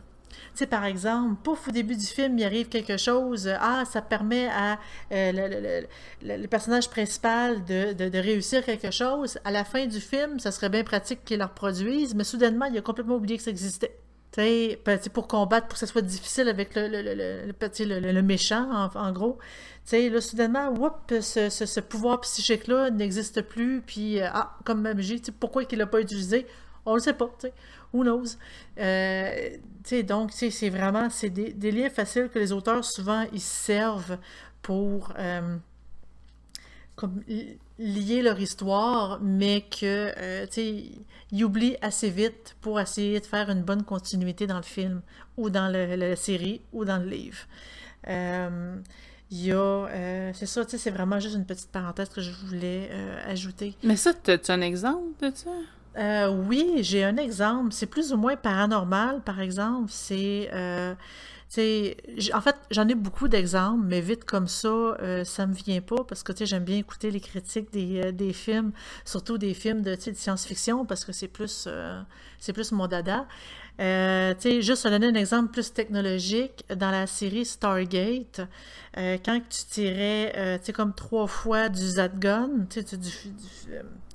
[0.55, 4.49] sais, par exemple, pouf, au début du film, il arrive quelque chose, ah, ça permet
[4.49, 4.79] à
[5.13, 5.83] euh,
[6.23, 9.39] le, personnage principal de, réussir quelque chose.
[9.45, 12.79] À la fin du film, ça serait bien pratique qu'ils le reproduisent, mais soudainement, il
[12.79, 13.95] a complètement oublié que ça existait.
[14.37, 19.13] Ben, pour combattre, pour que ce soit difficile avec le, le, le, le méchant, en,
[19.13, 19.39] gros.
[19.85, 25.23] sais, là, soudainement, whoop, ce, ce, pouvoir psychique-là n'existe plus, puis, euh, ah, comme magie,
[25.39, 26.47] pourquoi il l'a pas utilisé?
[26.85, 27.53] On le sait pas, sais.
[27.93, 28.37] Who knows?
[28.79, 29.51] Euh,
[30.05, 34.19] donc, c'est vraiment, c'est des, liens faciles que les auteurs, souvent, ils servent
[34.63, 35.13] pour...
[35.17, 35.57] Euh,
[37.79, 40.85] lier leur histoire, mais que, euh, tu sais,
[41.33, 45.03] ils oublient assez vite pour essayer de faire une bonne continuité dans le film,
[45.37, 47.39] ou dans la série, ou dans le livre.
[48.09, 48.77] Euh,
[49.31, 52.21] il y a, euh, c'est ça, tu sais, c'est vraiment juste une petite parenthèse que
[52.21, 52.91] je voulais
[53.27, 53.75] ajouter.
[53.83, 56.31] Mais ça, as-tu un exemple de ça?
[56.31, 57.73] oui, j'ai un exemple.
[57.73, 59.91] C'est plus ou moins paranormal, par exemple.
[59.91, 60.51] C'est
[62.33, 66.03] en fait, j'en ai beaucoup d'exemples, mais vite comme ça, euh, ça me vient pas
[66.05, 68.73] parce que j'aime bien écouter les critiques des, euh, des films,
[69.05, 72.01] surtout des films de, de science-fiction parce que c'est plus, euh,
[72.39, 73.27] c'est plus mon dada.
[73.79, 78.41] juste donner un exemple plus technologique, dans la série Stargate,
[78.97, 83.11] quand tu tirais comme trois fois du Zadgun, du, du,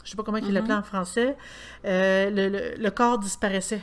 [0.03, 0.80] je sais pas comment il l'appelait mm-hmm.
[0.80, 1.38] en français,
[1.84, 3.82] le, le corps disparaissait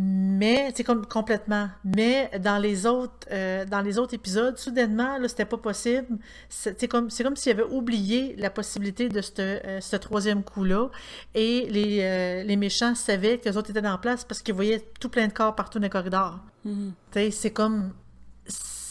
[0.00, 1.68] mais c'est comme complètement.
[1.82, 6.18] Mais dans les autres, euh, dans les autres épisodes, soudainement, là, c'était pas possible.
[6.48, 10.88] C'est comme, c'est comme s'il avait oublié la possibilité de ce euh, troisième coup-là.
[11.34, 14.84] Et les, euh, les méchants savaient que les autres étaient en place parce qu'ils voyaient
[15.00, 16.38] tout plein de corps partout dans les corridors.
[16.64, 17.30] Mm-hmm.
[17.32, 17.90] C'est comme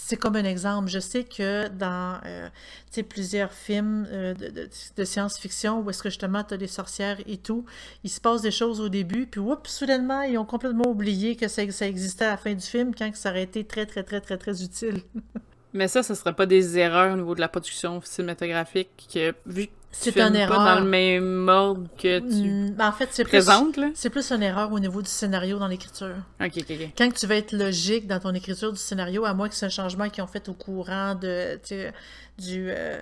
[0.08, 0.88] c'est comme un exemple.
[0.88, 2.48] Je sais que dans euh,
[3.10, 7.66] plusieurs films euh, de, science-fiction où est-ce que justement tu as des sorcières et tout,
[8.06, 11.50] il se passe des choses au début, puis oups, soudainement, ils ont complètement oublié que
[11.50, 14.38] ça, existait à la fin du film quand ça aurait été très, très, très, très,
[14.38, 15.02] très utile.
[15.74, 19.68] Mais ça, ce serait pas des erreurs au niveau de la production cinématographique que, vu
[19.68, 20.58] que c'est une erreur.
[20.58, 24.32] pas dans le même ordre que tu mm, ben, en fait, c'est présentes, C'est plus
[24.32, 26.16] une erreur au niveau du scénario dans l'écriture.
[26.40, 26.90] OK, OK, OK.
[26.98, 29.70] Quand tu vas être logique dans ton écriture du scénario, à moins que c'est un
[29.70, 31.60] changement qu'ils ont fait au courant de,
[32.38, 33.00] du, euh,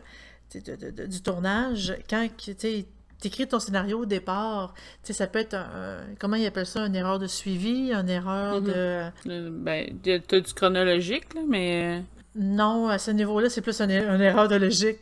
[0.53, 2.85] du tournage, quand tu
[3.23, 4.73] écris ton scénario au départ,
[5.03, 8.73] ça peut être un, comment ils appellent ça, une erreur de suivi, une erreur de...
[8.75, 11.99] Euh, ben, t'as du chronologique, là, mais...
[11.99, 12.01] Euh,
[12.35, 14.99] non, à ce niveau-là, c'est plus une, erreur de logique.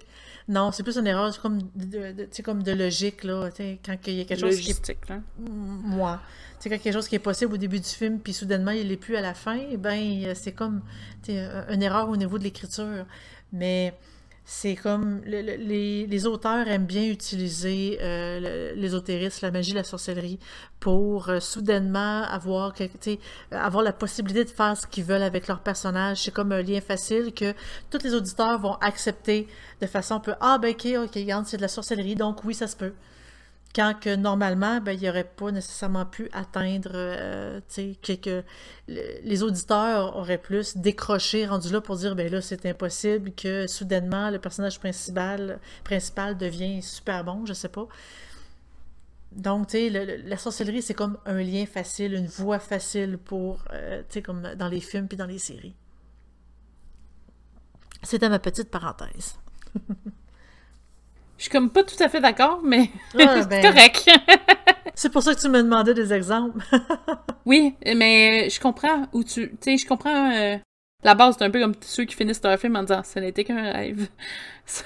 [0.47, 3.49] Non, c'est plus une erreur comme de, comme de logique, là.
[3.85, 5.09] Quand il y a quelque chose qui est...
[5.09, 5.21] là.
[5.39, 6.19] Moi.
[6.61, 9.15] quand quelque chose qui est possible au début du film, puis soudainement, il n'est plus
[9.15, 10.81] à la fin, ben c'est comme
[11.27, 13.05] une erreur au niveau de l'écriture.
[13.53, 13.93] Mais
[14.45, 20.37] c'est comme les, auteurs aiment bien utiliser euh, l'ésotérisme, la magie, la sorcellerie
[20.79, 22.73] pour euh, soudainement avoir,
[23.51, 26.23] avoir la possibilité de faire ce qu'ils veulent avec leur personnage.
[26.23, 27.53] C'est comme un lien facile que
[27.89, 29.47] tous les auditeurs vont accepter
[29.81, 32.67] de façon un peu Ah, ben ok, ok, c'est de la sorcellerie, donc oui, ça
[32.67, 32.93] se peut.
[33.75, 38.43] Quand que normalement, ben, il n'aurait pas nécessairement pu atteindre, euh, tu que,
[38.87, 44.29] les auditeurs auraient plus décroché, rendu là pour dire, ben là, c'est impossible, que soudainement,
[44.29, 47.87] le personnage principal, principal devient super bon, je sais pas.
[49.31, 54.01] Donc, tu sais, la sorcellerie, c'est comme un lien facile, une voie facile pour, euh,
[54.09, 55.75] tu sais, comme dans les films puis dans les séries.
[58.03, 59.39] C'était ma petite parenthèse.
[61.37, 62.89] Je suis comme pas tout à fait d'accord, mais
[63.19, 64.09] ah, c'est ben, correct.
[64.95, 66.63] c'est pour ça que tu me demandais des exemples.
[67.45, 69.49] oui, mais je comprends où tu.
[69.49, 70.57] Tu sais, je comprends euh,
[71.03, 73.43] la base, c'est un peu comme ceux qui finissent leur film en disant ce n'était
[73.43, 74.07] qu'un rêve.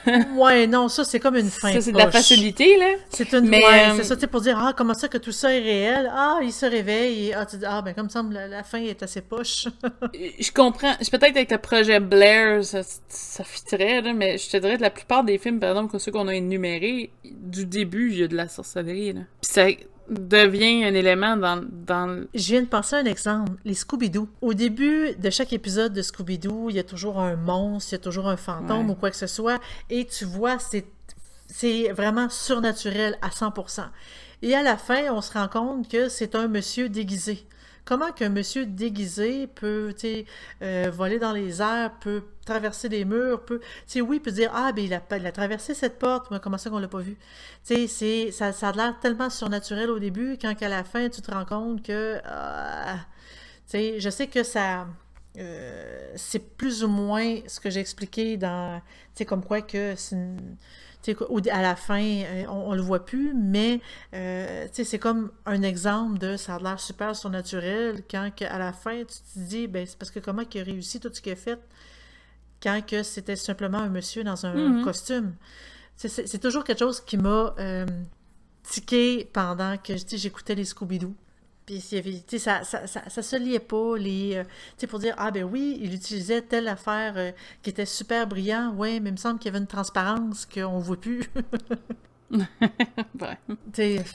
[0.36, 1.72] ouais, non, ça c'est comme une fin.
[1.72, 2.96] Ça c'est de la facilité, là.
[3.10, 5.32] C'est une Mais, ouais, c'est euh, ça, tu pour dire, ah, comment ça que tout
[5.32, 6.12] ça est réel?
[6.12, 9.04] Ah, il se réveille et ah, tu dis, ah, ben comme ça, la, fin est
[9.04, 9.68] assez poche.
[10.40, 10.96] je comprends.
[10.96, 14.90] Peut-être avec le projet Blair, ça, ça fitterait, là, mais je te dirais, de la
[14.90, 18.28] plupart des films, par exemple, comme ceux qu'on a énumérés, du début, il y a
[18.28, 19.22] de la sorcellerie, là.
[19.42, 19.68] Puis ça
[20.10, 22.26] devient un élément dans, dans...
[22.34, 24.28] Je viens de penser à un exemple, les Scooby-Doo.
[24.42, 28.00] Au début de chaque épisode de Scooby-Doo, il y a toujours un monstre, il y
[28.00, 29.60] a toujours un fantôme ou quoi que ce soit,
[29.90, 30.86] et tu vois, c'est,
[31.48, 33.84] c'est vraiment surnaturel à 100%.
[34.44, 37.46] Et à la fin, on se rend compte que c'est un monsieur déguisé.
[37.88, 39.96] Comment qu'un monsieur déguisé peut
[40.62, 43.62] euh, voler dans les airs, peut traverser les murs, peut.
[43.96, 46.90] oui, peut dire Ah, ben il a, traversé cette porte, mais comment ça qu'on l'a
[46.90, 47.16] pas vu?
[47.64, 47.88] c'est,
[48.32, 51.82] ça, a l'air tellement surnaturel au début, quand à la fin, tu te rends compte
[51.82, 52.20] que.
[52.26, 52.98] Ah,
[53.74, 54.88] je sais que ça.
[55.38, 58.82] Euh, c'est plus ou moins ce que j'ai expliqué dans.
[59.16, 60.58] Tu sais, comme quoi que c'est une
[61.52, 63.80] à la fin, euh, on, le voit plus, mais
[64.14, 69.00] euh, c'est comme un exemple de ça a l'air super surnaturel quand à la fin,
[69.00, 71.36] tu te dis, ben, c'est parce que comment il a réussi tout ce qu'il a
[71.36, 71.60] fait
[72.62, 74.84] quand que c'était simplement un monsieur dans un mm-hmm.
[74.84, 75.36] costume.
[75.96, 77.86] C'est toujours quelque chose qui m'a euh,
[78.64, 81.14] tiqué pendant que j'écoutais les Scooby-Doo.
[81.68, 81.82] Puis
[82.40, 85.94] ça, ça, ça, ça, se liait pas, les, euh, pour dire, ah ben oui, il
[85.94, 87.32] utilisait telle affaire euh,
[87.62, 90.80] qui était super brillant, ouais, mais il me semble qu'il y avait une transparence qu'on
[90.80, 91.30] voit plus.
[92.32, 93.38] ouais.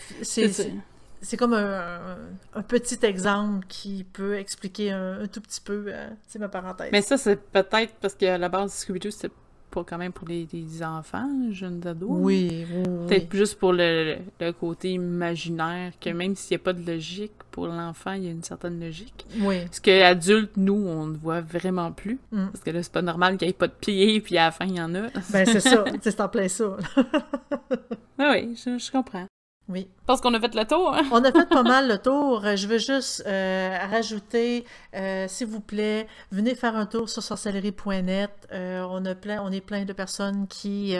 [1.24, 2.16] C'est comme un,
[2.54, 6.88] un, petit exemple qui peut expliquer un, tout petit peu, euh, c'est ma parenthèse.
[6.90, 9.30] Mais ça, c'est peut-être parce que la base de Scooby-Doo, c'est
[9.72, 10.46] pas quand même pour les,
[10.82, 12.08] enfants, jeunes ados.
[12.10, 14.18] Oui, oui, Peut-être juste pour le,
[14.60, 18.30] côté imaginaire, que même s'il n'y a pas de logique, pour l'enfant, il y a
[18.30, 19.26] une certaine logique.
[19.40, 19.60] Oui.
[19.64, 22.20] Parce qu'adulte, nous, on ne voit vraiment plus.
[22.30, 22.46] Mm.
[22.52, 24.50] Parce que là, c'est pas normal qu'il n'y ait pas de pieds, puis à la
[24.50, 25.08] fin, il y en a.
[25.30, 25.84] ben, c'est ça.
[26.02, 26.76] c'est en plein ça.
[28.18, 29.26] oui, je, je comprends.
[29.68, 29.88] Oui.
[30.06, 30.94] Parce qu'on a fait le tour.
[30.94, 31.04] Hein?
[31.12, 32.44] On a fait pas mal le tour.
[32.56, 38.30] Je veux juste euh, rajouter, euh, s'il vous plaît, venez faire un tour sur sorcellerie.net.
[38.52, 39.04] Euh, on,
[39.52, 40.94] est plein de personnes qui,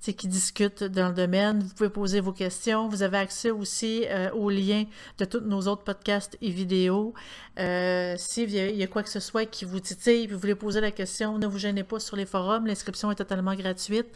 [0.00, 1.60] qui discutent dans le domaine.
[1.60, 2.88] Vous pouvez poser vos questions.
[2.88, 4.84] Vous avez accès aussi aux liens
[5.18, 7.14] de tous nos autres podcasts et vidéos.
[7.56, 10.90] S'il y, y, a quoi que ce soit qui vous titille vous voulez poser la
[10.90, 12.66] question, ne vous gênez pas sur les forums.
[12.66, 14.08] L'inscription est totalement gratuite.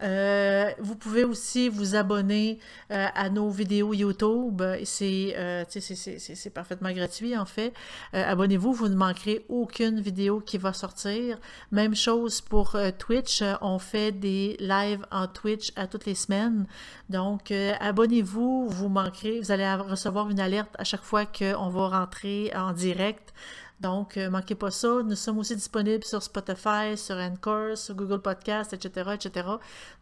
[0.00, 2.58] vous pouvez aussi vous abonner
[2.90, 4.62] à nos vidéos vidéo YouTube.
[4.62, 7.72] Euh, c'est parfaitement gratuit, en fait.
[8.14, 8.24] Euh,
[8.58, 11.38] abonnez-vous, vous ne manquerez aucune vidéo qui va sortir.
[11.70, 13.42] Même chose pour euh, Twitch.
[13.60, 16.66] On fait des lives en Twitch à toutes les semaines.
[17.08, 22.50] Donc, abonnez-vous, vous manquerez, vous allez recevoir une alerte à chaque fois qu'on va rentrer
[22.54, 23.32] en direct.
[23.80, 25.02] Donc, euh, manquez pas ça.
[25.04, 29.46] Nous sommes aussi disponibles sur Spotify, sur Anchor, sur Google Podcast, etc., etc.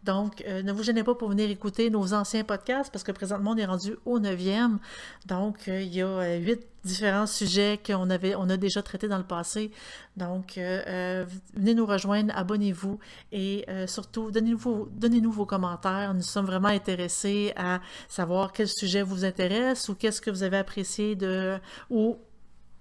[0.03, 3.51] Donc, euh, ne vous gênez pas pour venir écouter nos anciens podcasts parce que présentement,
[3.51, 4.79] on est rendu au neuvième.
[5.27, 9.19] Donc, euh, il y a huit différents sujets qu'on avait, on a déjà traités dans
[9.19, 9.73] le passé.
[10.17, 13.01] Donc, venez nous rejoindre, abonnez-vous
[13.33, 16.15] et surtout, donnez-nous donnez -nous vos commentaires.
[16.15, 20.59] Nous sommes vraiment intéressés à savoir quel sujet vous intéresse ou qu'est-ce que vous avez
[20.59, 21.59] apprécié de,
[21.91, 22.19] ou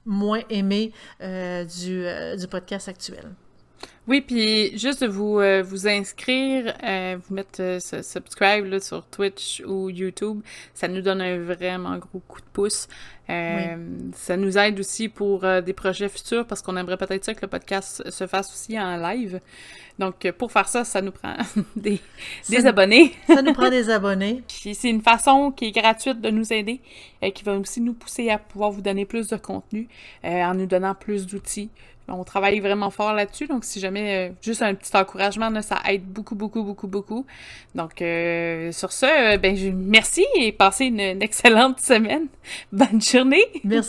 [0.06, 0.92] moins aimé
[1.22, 3.32] euh, du, euh, du podcast actuel.
[4.08, 9.04] Oui, puis juste de vous, euh, vous inscrire, euh, vous mettre euh, subscribe là, sur
[9.08, 10.42] Twitch ou YouTube,
[10.76, 12.88] ça nous donne un vraiment gros coup de pouce.
[13.28, 17.48] Ça nous aide aussi pour des projets futurs parce qu'on aimerait peut-être ça que le
[17.48, 19.40] podcast se fasse aussi en live.
[19.98, 21.34] Donc, pour faire ça, ça nous prend
[21.76, 22.00] des,
[22.50, 23.14] des abonnés.
[23.28, 24.44] ça nous prend des abonnés.
[24.48, 26.82] Puis c'est une façon qui est gratuite de nous aider,
[27.24, 29.88] et qui va aussi nous pousser à pouvoir vous donner plus de contenu
[30.24, 31.72] en nous donnant plus d'outils.
[32.08, 36.04] On travaille vraiment fort là-dessus, donc si jamais euh, juste un petit encouragement, ça aide
[36.04, 37.26] beaucoup, beaucoup, beaucoup, beaucoup.
[37.74, 42.28] Donc euh, sur ce, euh, ben je, merci et passez une excellente semaine.
[42.72, 43.44] Bonne journée.
[43.64, 43.84] Merci.